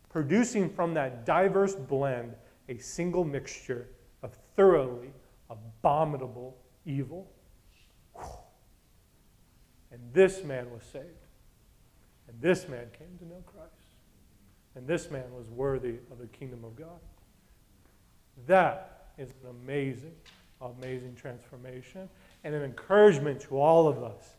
[0.09, 2.35] producing from that diverse blend
[2.69, 3.89] a single mixture
[4.21, 5.11] of thoroughly
[5.49, 7.27] abominable evil.
[9.95, 11.05] And this man was saved.
[12.27, 13.71] And this man came to know Christ.
[14.75, 16.99] And this man was worthy of the kingdom of God.
[18.45, 20.15] That is an amazing,
[20.61, 22.09] amazing transformation
[22.43, 24.33] and an encouragement to all of us.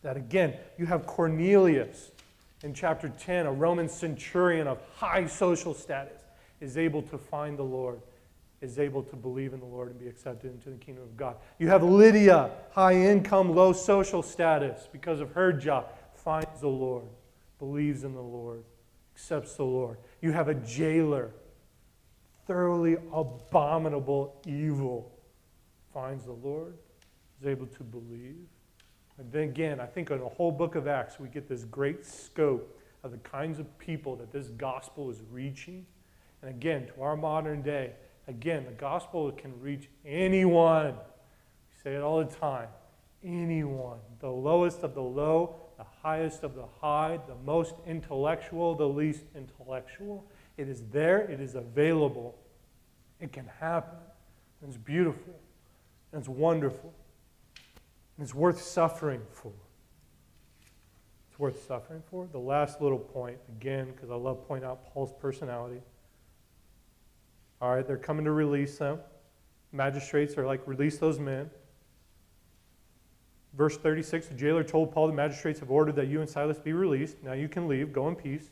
[0.00, 2.12] That again, you have Cornelius
[2.62, 6.22] in chapter 10, a Roman centurion of high social status,
[6.62, 8.00] is able to find the Lord,
[8.60, 11.36] is able to believe in the Lord and be accepted into the kingdom of God.
[11.58, 17.08] You have Lydia, high income, low social status, because of her job, finds the Lord,
[17.58, 18.64] believes in the Lord,
[19.14, 19.98] accepts the Lord.
[20.22, 21.32] You have a jailer
[22.46, 25.12] thoroughly abominable evil
[25.92, 26.76] finds the Lord,
[27.40, 28.36] is able to believe.
[29.18, 32.04] And then again, I think in the whole book of Acts, we get this great
[32.04, 35.86] scope of the kinds of people that this gospel is reaching.
[36.42, 37.92] And again, to our modern day,
[38.28, 40.94] again, the gospel can reach anyone.
[40.94, 42.68] We say it all the time
[43.26, 43.98] anyone.
[44.20, 49.24] The lowest of the low, the highest of the high, the most intellectual, the least
[49.34, 50.24] intellectual.
[50.56, 52.36] It is there, it is available.
[53.20, 53.98] It can happen.
[54.60, 55.34] And it's beautiful.
[56.12, 56.92] And it's wonderful.
[58.16, 59.52] And it's worth suffering for.
[61.30, 62.28] It's worth suffering for.
[62.30, 65.80] The last little point, again, because I love pointing out Paul's personality.
[67.60, 68.98] All right, they're coming to release them.
[69.72, 71.50] Magistrates are like, release those men.
[73.56, 76.72] Verse 36 the jailer told Paul, the magistrates have ordered that you and Silas be
[76.72, 77.16] released.
[77.22, 77.92] Now you can leave.
[77.92, 78.50] Go in peace.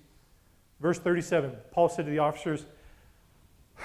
[0.81, 2.67] Verse 37 Paul said to the officers,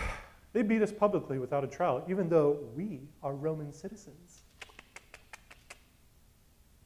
[0.53, 4.43] They beat us publicly without a trial, even though we are Roman citizens.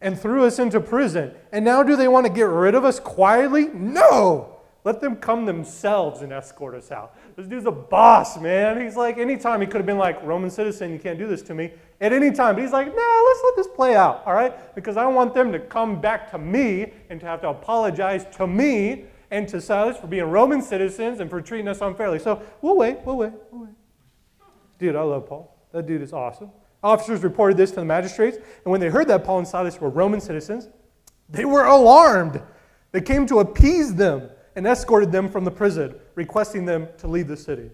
[0.02, 1.32] And threw us into prison.
[1.54, 3.70] And now do they want to get rid of us quietly?
[3.74, 4.58] No!
[4.86, 7.16] Let them come themselves and escort us out.
[7.38, 8.82] This dude's a boss, man.
[8.82, 11.54] He's like, anytime he could have been like, Roman citizen, you can't do this to
[11.54, 11.72] me.
[12.02, 12.56] At any time.
[12.56, 14.76] But he's like, no, let's let this play out, all right?
[14.76, 18.46] Because I want them to come back to me and to have to apologize to
[18.46, 22.20] me and to Silas for being Roman citizens and for treating us unfairly.
[22.20, 23.74] So we'll wait, we'll wait, we'll wait.
[24.80, 25.56] Dude, I love Paul.
[25.72, 26.52] That dude is awesome.
[26.84, 29.90] Officers reported this to the magistrates, and when they heard that Paul and Silas were
[29.90, 30.68] Roman citizens,
[31.30, 32.42] they were alarmed.
[32.92, 37.28] They came to appease them and escorted them from the prison, requesting them to leave
[37.28, 37.70] the city.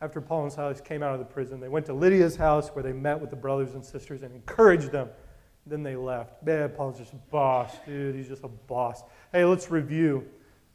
[0.00, 2.82] After Paul and Silas came out of the prison, they went to Lydia's house where
[2.82, 5.08] they met with the brothers and sisters and encouraged them.
[5.66, 6.42] Then they left.
[6.44, 8.14] Man, Paul's just a boss, dude.
[8.14, 9.02] He's just a boss.
[9.32, 10.24] Hey, let's review.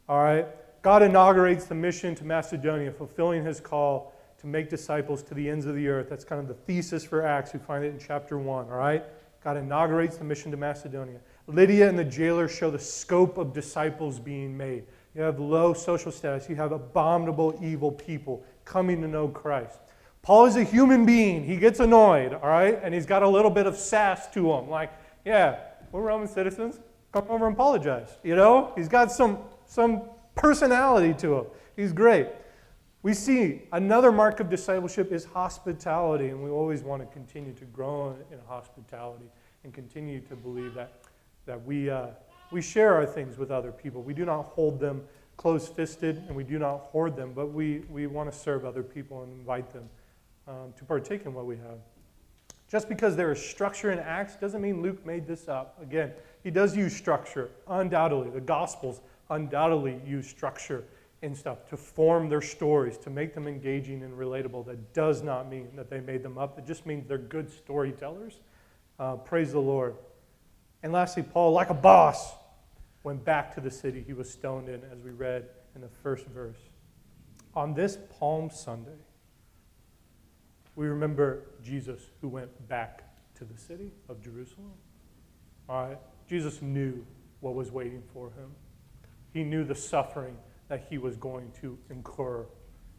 [0.08, 0.46] All right?
[0.82, 5.66] God inaugurates the mission to Macedonia, fulfilling his call to make disciples to the ends
[5.66, 6.08] of the earth.
[6.10, 7.52] That's kind of the thesis for Acts.
[7.52, 9.04] We find it in chapter 1, all right?
[9.44, 11.20] God inaugurates the mission to Macedonia.
[11.46, 14.84] Lydia and the jailer show the scope of disciples being made.
[15.14, 19.78] You have low social status, you have abominable, evil people coming to know Christ.
[20.22, 21.44] Paul is a human being.
[21.44, 22.78] He gets annoyed, all right?
[22.82, 24.70] And he's got a little bit of sass to him.
[24.70, 24.92] Like,
[25.24, 25.58] yeah,
[25.90, 26.78] we're Roman citizens.
[27.12, 28.16] come over and apologize.
[28.22, 30.02] You know, he's got some, some
[30.34, 31.46] personality to him.
[31.76, 32.28] He's great.
[33.02, 37.64] We see another mark of discipleship is hospitality, and we always want to continue to
[37.64, 39.26] grow in hospitality
[39.64, 40.92] and continue to believe that,
[41.46, 42.06] that we, uh,
[42.52, 44.02] we share our things with other people.
[44.02, 45.02] We do not hold them
[45.36, 48.82] close fisted and we do not hoard them, but we, we want to serve other
[48.82, 49.88] people and invite them
[50.46, 51.78] um, to partake in what we have.
[52.68, 55.76] Just because there is structure in Acts doesn't mean Luke made this up.
[55.82, 58.30] Again, he does use structure, undoubtedly.
[58.30, 59.00] The Gospels
[59.30, 60.84] undoubtedly use structure
[61.22, 64.66] and stuff to form their stories, to make them engaging and relatable.
[64.66, 66.58] That does not mean that they made them up.
[66.58, 68.40] It just means they're good storytellers.
[68.98, 69.94] Uh, praise the Lord.
[70.82, 72.32] And lastly, Paul, like a boss,
[73.02, 76.26] went back to the city he was stoned in, as we read in the first
[76.26, 76.58] verse.
[77.54, 78.98] On this Palm Sunday,
[80.76, 84.72] we remember Jesus who went back to the city of Jerusalem.
[85.68, 85.98] All right?
[86.28, 87.04] Jesus knew
[87.40, 88.52] what was waiting for him.
[89.32, 90.36] He knew the suffering
[90.68, 92.46] that he was going to incur.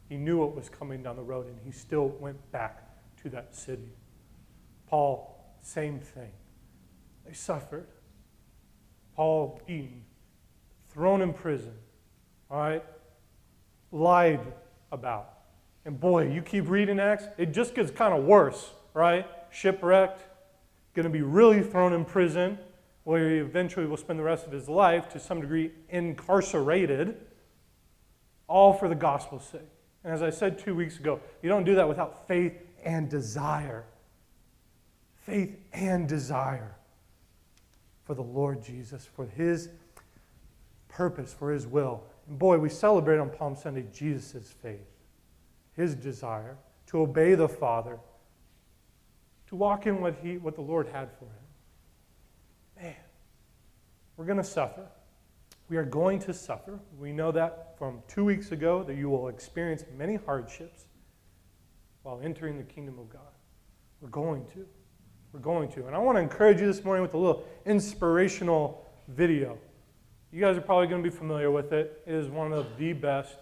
[0.09, 2.83] He knew what was coming down the road, and he still went back
[3.23, 3.89] to that city.
[4.87, 6.31] Paul, same thing.
[7.25, 7.87] They suffered.
[9.15, 10.03] Paul beaten,
[10.89, 11.73] thrown in prison,
[12.49, 12.83] all right,
[13.91, 14.41] lied
[14.91, 15.29] about.
[15.85, 19.27] And boy, you keep reading Acts, it just gets kind of worse, right?
[19.51, 20.23] Shipwrecked,
[20.93, 22.57] going to be really thrown in prison,
[23.03, 27.17] where he eventually will spend the rest of his life, to some degree, incarcerated
[28.47, 29.61] all for the gospel's sake.
[30.03, 32.53] And as I said two weeks ago, you don't do that without faith
[32.83, 33.85] and desire.
[35.25, 36.75] Faith and desire
[38.03, 39.69] for the Lord Jesus, for his
[40.89, 42.03] purpose, for his will.
[42.27, 44.87] And boy, we celebrate on Palm Sunday Jesus' faith,
[45.75, 47.99] his desire to obey the Father,
[49.47, 52.83] to walk in what, he, what the Lord had for him.
[52.83, 52.95] Man,
[54.17, 54.87] we're going to suffer.
[55.69, 56.79] We are going to suffer.
[56.99, 60.85] We know that from two weeks ago that you will experience many hardships
[62.03, 63.21] while entering the kingdom of God.
[64.01, 64.65] We're going to.
[65.33, 65.87] We're going to.
[65.87, 69.57] And I want to encourage you this morning with a little inspirational video.
[70.31, 72.03] You guys are probably going to be familiar with it.
[72.05, 73.35] It is one of the best,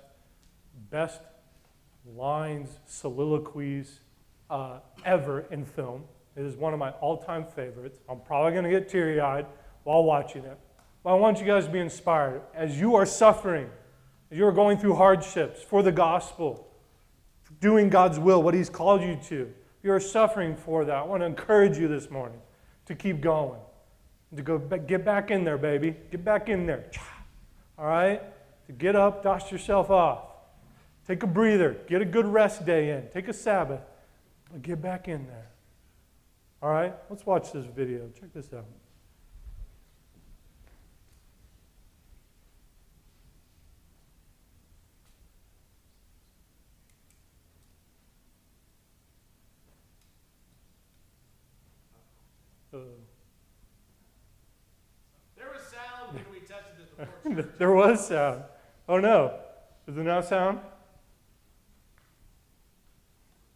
[0.90, 1.20] best
[2.16, 4.00] lines, soliloquies
[4.50, 6.06] uh, ever in film.
[6.38, 8.00] It is one of my all time favorites.
[8.08, 9.46] I'm probably going to get teary eyed
[9.84, 10.58] while watching it.
[11.04, 13.70] But I want you guys to be inspired as you are suffering,
[14.32, 16.70] as you are going through hardships for the gospel,
[17.60, 19.54] doing God's will, what He's called you to.
[19.84, 20.96] You are suffering for that.
[20.96, 22.40] I want to encourage you this morning
[22.86, 23.60] to keep going,
[24.36, 25.96] to go get back in there, baby.
[26.12, 26.86] Get back in there.
[27.78, 28.22] All right?
[28.68, 30.24] To get up, dust yourself off.
[31.08, 31.78] Take a breather.
[31.88, 33.10] Get a good rest day in.
[33.10, 33.82] Take a Sabbath.
[34.52, 35.50] But get back in there.
[36.62, 36.94] All right?
[37.10, 38.10] Let's watch this video.
[38.20, 38.66] Check this out.
[57.58, 58.44] there was sound.
[58.88, 59.40] Oh no.
[59.86, 60.60] Does it now sound?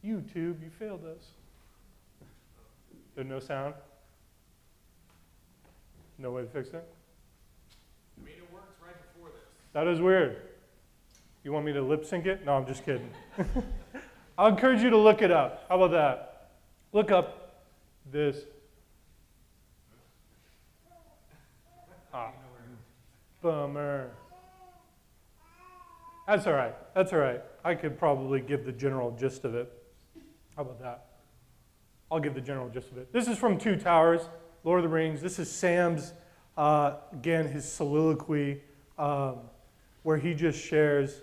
[0.03, 1.32] YouTube, you failed us.
[3.15, 3.73] There's no sound?
[6.17, 6.88] No way to fix it?
[8.19, 9.41] I mean, it works right before this.
[9.73, 10.38] That is weird.
[11.43, 12.45] You want me to lip sync it?
[12.45, 13.09] No, I'm just kidding.
[14.38, 15.65] I'll encourage you to look it up.
[15.69, 16.51] How about that?
[16.91, 17.63] Look up
[18.11, 18.38] this.
[22.13, 22.32] Ah.
[23.45, 24.09] Bummer.
[26.25, 26.73] That's all right.
[26.95, 27.43] That's all right.
[27.63, 29.71] I could probably give the general gist of it.
[30.55, 31.05] How about that?
[32.11, 33.13] I'll give the general gist of it.
[33.13, 34.21] This is from Two Towers,
[34.63, 35.21] Lord of the Rings.
[35.21, 36.13] This is Sam's,
[36.57, 38.63] uh, again, his soliloquy,
[38.97, 39.41] um,
[40.01, 41.21] where he just shares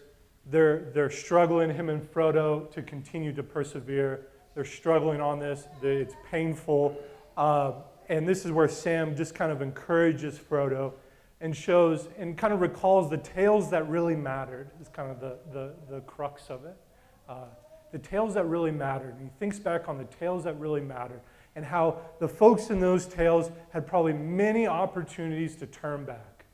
[0.48, 4.28] they're, they're struggling, him and Frodo, to continue to persevere.
[4.54, 6.96] They're struggling on this, it's painful.
[7.36, 7.72] Uh,
[8.08, 10.92] and this is where Sam just kind of encourages Frodo
[11.42, 15.36] and shows and kind of recalls the tales that really mattered, is kind of the,
[15.52, 16.76] the, the crux of it.
[17.28, 17.44] Uh,
[17.90, 19.14] the tales that really mattered.
[19.14, 21.20] And he thinks back on the tales that really mattered
[21.54, 26.46] and how the folks in those tales had probably many opportunities to turn back.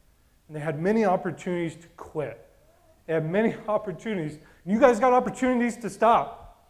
[0.48, 2.44] And they had many opportunities to quit.
[3.06, 4.38] They had many opportunities.
[4.66, 6.66] You guys got opportunities to stop,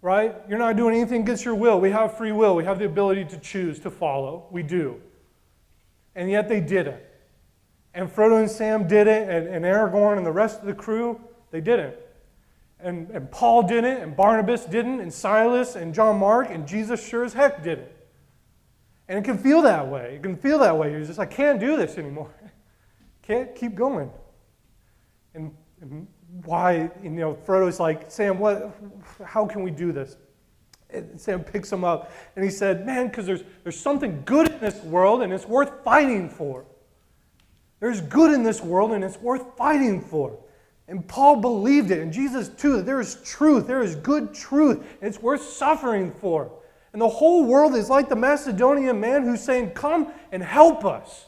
[0.00, 0.36] right?
[0.48, 1.80] You're not doing anything against your will.
[1.80, 4.46] We have free will, we have the ability to choose to follow.
[4.50, 5.00] We do.
[6.14, 7.02] And yet they didn't.
[7.96, 11.18] And Frodo and Sam did it, and, and Aragorn and the rest of the crew,
[11.50, 11.96] they didn't.
[12.78, 17.24] And, and Paul didn't, and Barnabas didn't, and Silas and John Mark, and Jesus sure
[17.24, 17.88] as heck didn't.
[19.08, 20.16] And it can feel that way.
[20.16, 20.90] It can feel that way.
[20.90, 22.34] You're just, I can't do this anymore.
[23.22, 24.10] can't keep going.
[25.32, 26.06] And, and
[26.44, 28.76] why, you know, Frodo's like, Sam, what,
[29.24, 30.18] how can we do this?
[30.90, 34.60] And Sam picks him up and he said, Man, because there's, there's something good in
[34.60, 36.66] this world and it's worth fighting for.
[37.80, 40.38] There's good in this world and it's worth fighting for.
[40.88, 44.78] And Paul believed it, and Jesus too, that there is truth, there is good truth,
[44.78, 46.50] and it's worth suffering for.
[46.92, 51.26] And the whole world is like the Macedonian man who's saying, Come and help us.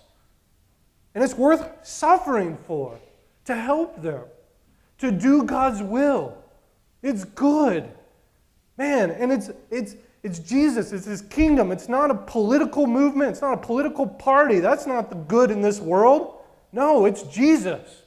[1.15, 2.99] And it's worth suffering for,
[3.47, 4.23] to help them,
[4.99, 6.39] to do God's will.
[7.03, 7.91] It's good.
[8.77, 11.73] Man, and it's, it's, it's Jesus, it's his kingdom.
[11.73, 14.61] It's not a political movement, it's not a political party.
[14.61, 16.38] That's not the good in this world.
[16.73, 18.03] No, it's Jesus.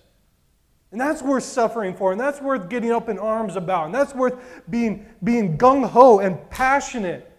[0.92, 4.14] And that's worth suffering for, and that's worth getting up in arms about, and that's
[4.14, 4.36] worth
[4.70, 7.32] being, being gung ho and passionate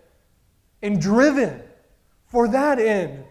[0.81, 1.63] and driven
[2.27, 3.25] for that end.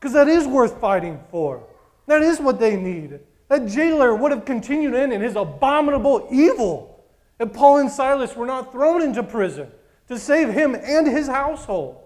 [0.00, 1.64] Because that is worth fighting for.
[2.06, 3.20] That is what they need.
[3.48, 7.04] That jailer would have continued in in his abominable evil
[7.38, 9.70] if Paul and Silas were not thrown into prison
[10.08, 11.98] to save him and his household.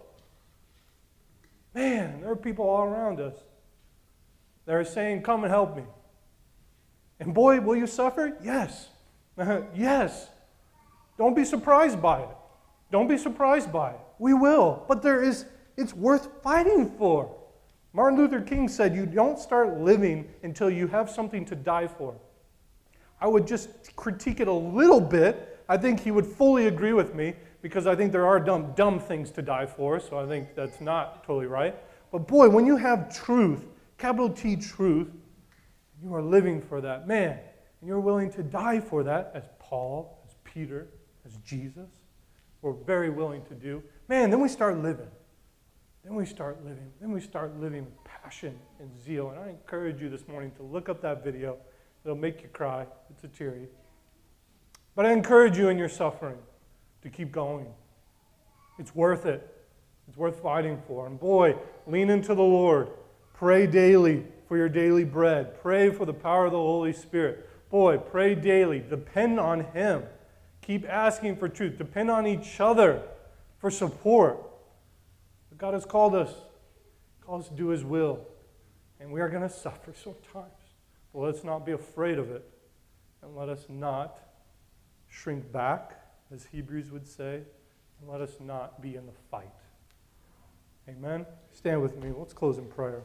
[1.75, 3.35] Man, there are people all around us
[4.67, 5.85] that are saying, Come and help me.
[7.21, 8.37] And boy, will you suffer?
[8.43, 8.89] Yes.
[9.75, 10.29] yes.
[11.19, 12.37] Don't be surprised by it.
[12.91, 14.01] Don't be surprised by it.
[14.19, 14.85] We will.
[14.89, 15.47] But there is,
[15.77, 17.35] it's worth fighting for.
[17.93, 22.15] Martin Luther King said, You don't start living until you have something to die for.
[23.21, 25.61] I would just critique it a little bit.
[25.69, 28.99] I think he would fully agree with me because I think there are dumb, dumb
[28.99, 31.77] things to die for, so I think that's not totally right.
[32.11, 33.65] But boy, when you have truth,
[34.03, 35.07] capital T truth,
[36.03, 37.39] you are living for that man,
[37.81, 40.89] and you're willing to die for that, as Paul, as Peter,
[41.25, 41.89] as Jesus
[42.63, 43.81] were very willing to do.
[44.09, 45.07] Man, then we start living.
[46.03, 46.91] Then we start living.
[47.01, 49.31] Then we start living with passion and zeal.
[49.31, 51.57] And I encourage you this morning to look up that video.
[52.05, 52.87] It'll make you cry.
[53.09, 53.69] It's a teary.
[54.97, 56.39] But I encourage you in your suffering
[57.03, 57.69] to keep going.
[58.81, 59.49] It's worth it.
[60.09, 61.07] It's worth fighting for.
[61.07, 61.55] And boy,
[61.87, 62.89] lean into the Lord.
[63.43, 65.61] Pray daily for your daily bread.
[65.61, 67.51] Pray for the power of the Holy Spirit.
[67.71, 68.79] Boy, pray daily.
[68.79, 70.05] Depend on Him.
[70.61, 71.77] Keep asking for truth.
[71.77, 73.03] Depend on each other
[73.59, 74.39] for support.
[75.49, 76.33] But God has called us,
[77.21, 78.21] called us to do His will.
[79.01, 80.53] And we are going to suffer sometimes.
[81.13, 82.49] But let's not be afraid of it.
[83.25, 84.21] And let us not
[85.09, 86.01] shrink back,
[86.33, 87.41] as Hebrews would say.
[88.01, 89.51] And let us not be in the fight.
[90.89, 91.27] Amen.
[91.51, 92.13] Stand with me.
[92.17, 93.03] Let's close in prayer.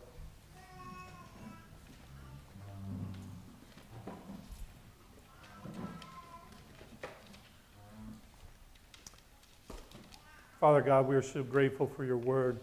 [10.60, 12.60] Father God, we are so grateful for your word.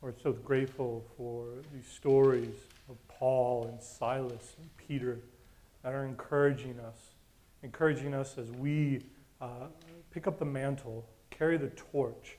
[0.00, 2.54] We're so grateful for these stories
[2.88, 5.18] of Paul and Silas and Peter
[5.82, 6.96] that are encouraging us,
[7.62, 9.02] encouraging us as we
[9.38, 9.66] uh,
[10.10, 12.38] pick up the mantle, carry the torch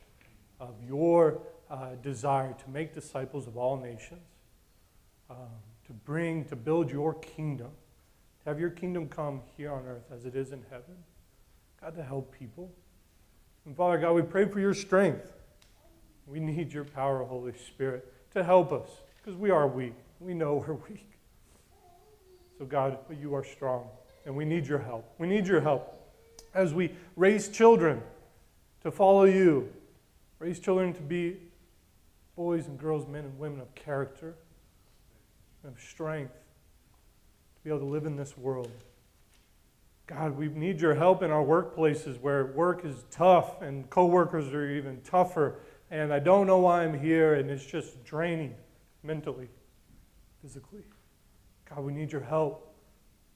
[0.60, 1.40] of your
[1.70, 4.26] uh, desire to make disciples of all nations,
[5.30, 5.38] um,
[5.86, 7.70] to bring, to build your kingdom,
[8.44, 10.96] to have your kingdom come here on earth as it is in heaven.
[11.80, 12.72] God, to help people.
[13.66, 15.32] And Father God, we pray for your strength.
[16.26, 19.96] We need your power, Holy Spirit, to help us because we are weak.
[20.20, 21.10] We know we're weak.
[22.58, 23.88] So, God, you are strong,
[24.26, 25.14] and we need your help.
[25.18, 25.96] We need your help
[26.54, 28.02] as we raise children
[28.84, 29.72] to follow you,
[30.40, 31.38] raise children to be
[32.36, 34.36] boys and girls, men and women of character,
[35.66, 38.72] of strength, to be able to live in this world.
[40.10, 44.68] God, we need your help in our workplaces where work is tough and coworkers are
[44.68, 45.60] even tougher,
[45.92, 48.56] and I don't know why I'm here, and it's just draining
[49.04, 49.50] mentally,
[50.42, 50.82] physically.
[51.70, 52.76] God, we need your help.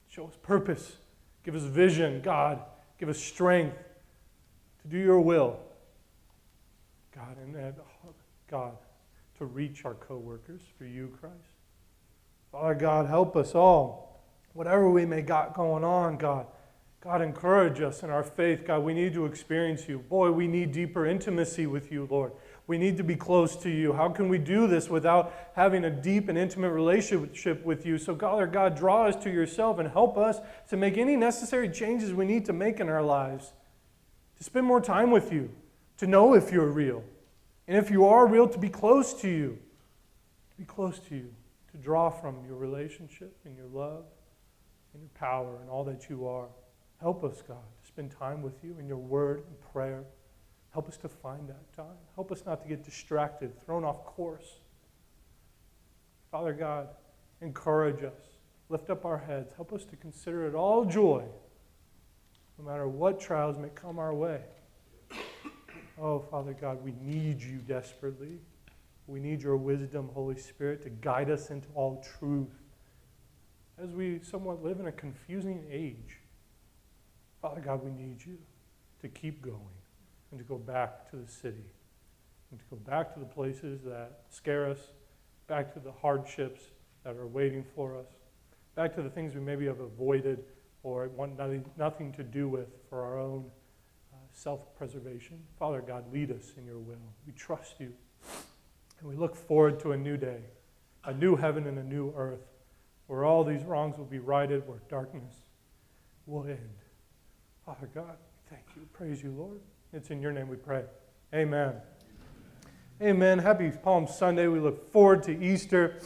[0.08, 0.96] Show us purpose.
[1.44, 2.58] Give us vision, God.
[2.98, 3.78] Give us strength
[4.82, 5.60] to do your will.
[7.14, 7.74] God, and, and
[8.50, 8.72] God,
[9.38, 11.36] to reach our coworkers for you, Christ.
[12.50, 14.24] Father God, help us all.
[14.54, 16.46] Whatever we may got going on, God,
[17.04, 18.64] God, encourage us in our faith.
[18.64, 19.98] God, we need to experience you.
[19.98, 22.32] Boy, we need deeper intimacy with you, Lord.
[22.66, 23.92] We need to be close to you.
[23.92, 27.98] How can we do this without having a deep and intimate relationship with you?
[27.98, 30.38] So, God, God, draw us to yourself and help us
[30.70, 33.52] to make any necessary changes we need to make in our lives,
[34.38, 35.50] to spend more time with you,
[35.98, 37.04] to know if you're real.
[37.68, 39.58] And if you are real, to be close to you,
[40.52, 41.30] to be close to you,
[41.72, 44.04] to draw from your relationship and your love
[44.94, 46.48] and your power and all that you are.
[47.04, 50.04] Help us, God, to spend time with you in your word and prayer.
[50.70, 51.98] Help us to find that time.
[52.14, 54.60] Help us not to get distracted, thrown off course.
[56.30, 56.88] Father God,
[57.42, 58.38] encourage us.
[58.70, 59.52] Lift up our heads.
[59.54, 61.22] Help us to consider it all joy,
[62.58, 64.40] no matter what trials may come our way.
[66.00, 68.38] Oh, Father God, we need you desperately.
[69.08, 72.62] We need your wisdom, Holy Spirit, to guide us into all truth.
[73.76, 76.20] As we somewhat live in a confusing age,
[77.44, 78.38] Father God, we need you
[79.02, 79.76] to keep going
[80.30, 81.66] and to go back to the city
[82.50, 84.78] and to go back to the places that scare us,
[85.46, 86.62] back to the hardships
[87.04, 88.06] that are waiting for us,
[88.76, 90.42] back to the things we maybe have avoided
[90.84, 93.44] or want nothing, nothing to do with for our own
[94.14, 95.38] uh, self preservation.
[95.58, 97.12] Father God, lead us in your will.
[97.26, 97.92] We trust you.
[99.00, 100.40] And we look forward to a new day,
[101.04, 102.46] a new heaven and a new earth,
[103.06, 105.34] where all these wrongs will be righted, where darkness
[106.24, 106.83] will end.
[107.66, 108.18] Father God,
[108.50, 108.82] thank you.
[108.92, 109.58] Praise you, Lord.
[109.94, 110.84] It's in your name we pray.
[111.34, 111.72] Amen.
[113.00, 113.38] Amen.
[113.38, 114.48] Happy Palm Sunday.
[114.48, 115.98] We look forward to Easter.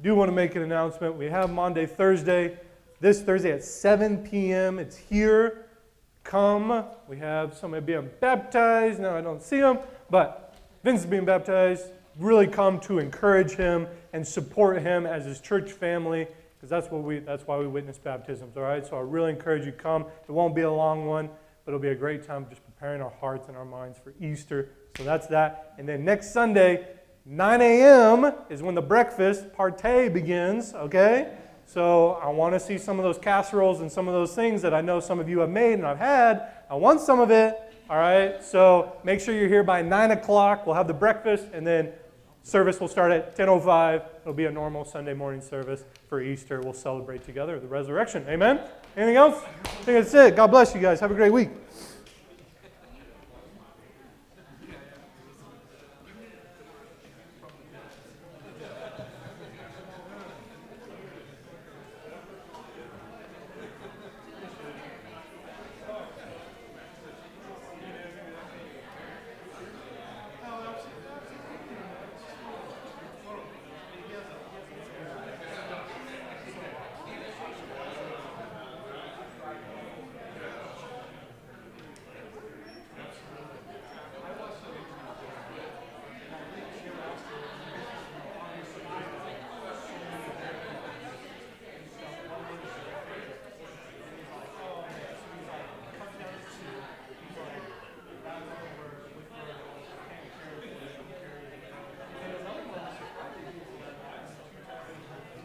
[0.00, 1.16] Do want to make an announcement.
[1.16, 2.56] We have Maundy, Thursday,
[3.00, 4.78] this Thursday at 7 p.m.
[4.78, 5.66] It's here.
[6.22, 6.84] Come.
[7.08, 9.00] We have somebody being baptized.
[9.00, 9.80] Now I don't see him,
[10.10, 10.54] but
[10.84, 11.86] Vince is being baptized.
[12.20, 16.28] Really come to encourage him and support him as his church family
[16.60, 18.86] because that's what we that's why we witness baptisms all right?
[18.86, 20.04] So i really encourage you to come.
[20.28, 21.30] It won't be a long one
[21.64, 24.70] but it'll be a great time just preparing our hearts and our minds for easter.
[24.96, 25.74] So that's that.
[25.78, 26.86] And then next sunday
[27.24, 31.32] 9 a.m is when the breakfast partay begins okay?
[31.64, 34.74] So i want to see some of those casseroles and some of those things that
[34.74, 36.48] i know some of you have made and i've had.
[36.68, 37.58] I want some of it
[37.88, 38.44] all right?
[38.44, 40.66] So make sure you're here by 9 o'clock.
[40.66, 41.92] We'll have the breakfast and then
[42.42, 44.02] Service will start at 10:05.
[44.30, 46.60] It'll be a normal Sunday morning service for Easter.
[46.60, 48.24] We'll celebrate together the resurrection.
[48.28, 48.60] Amen.
[48.96, 49.42] Anything else?
[49.42, 50.36] I think that's it.
[50.36, 51.00] God bless you guys.
[51.00, 51.48] Have a great week.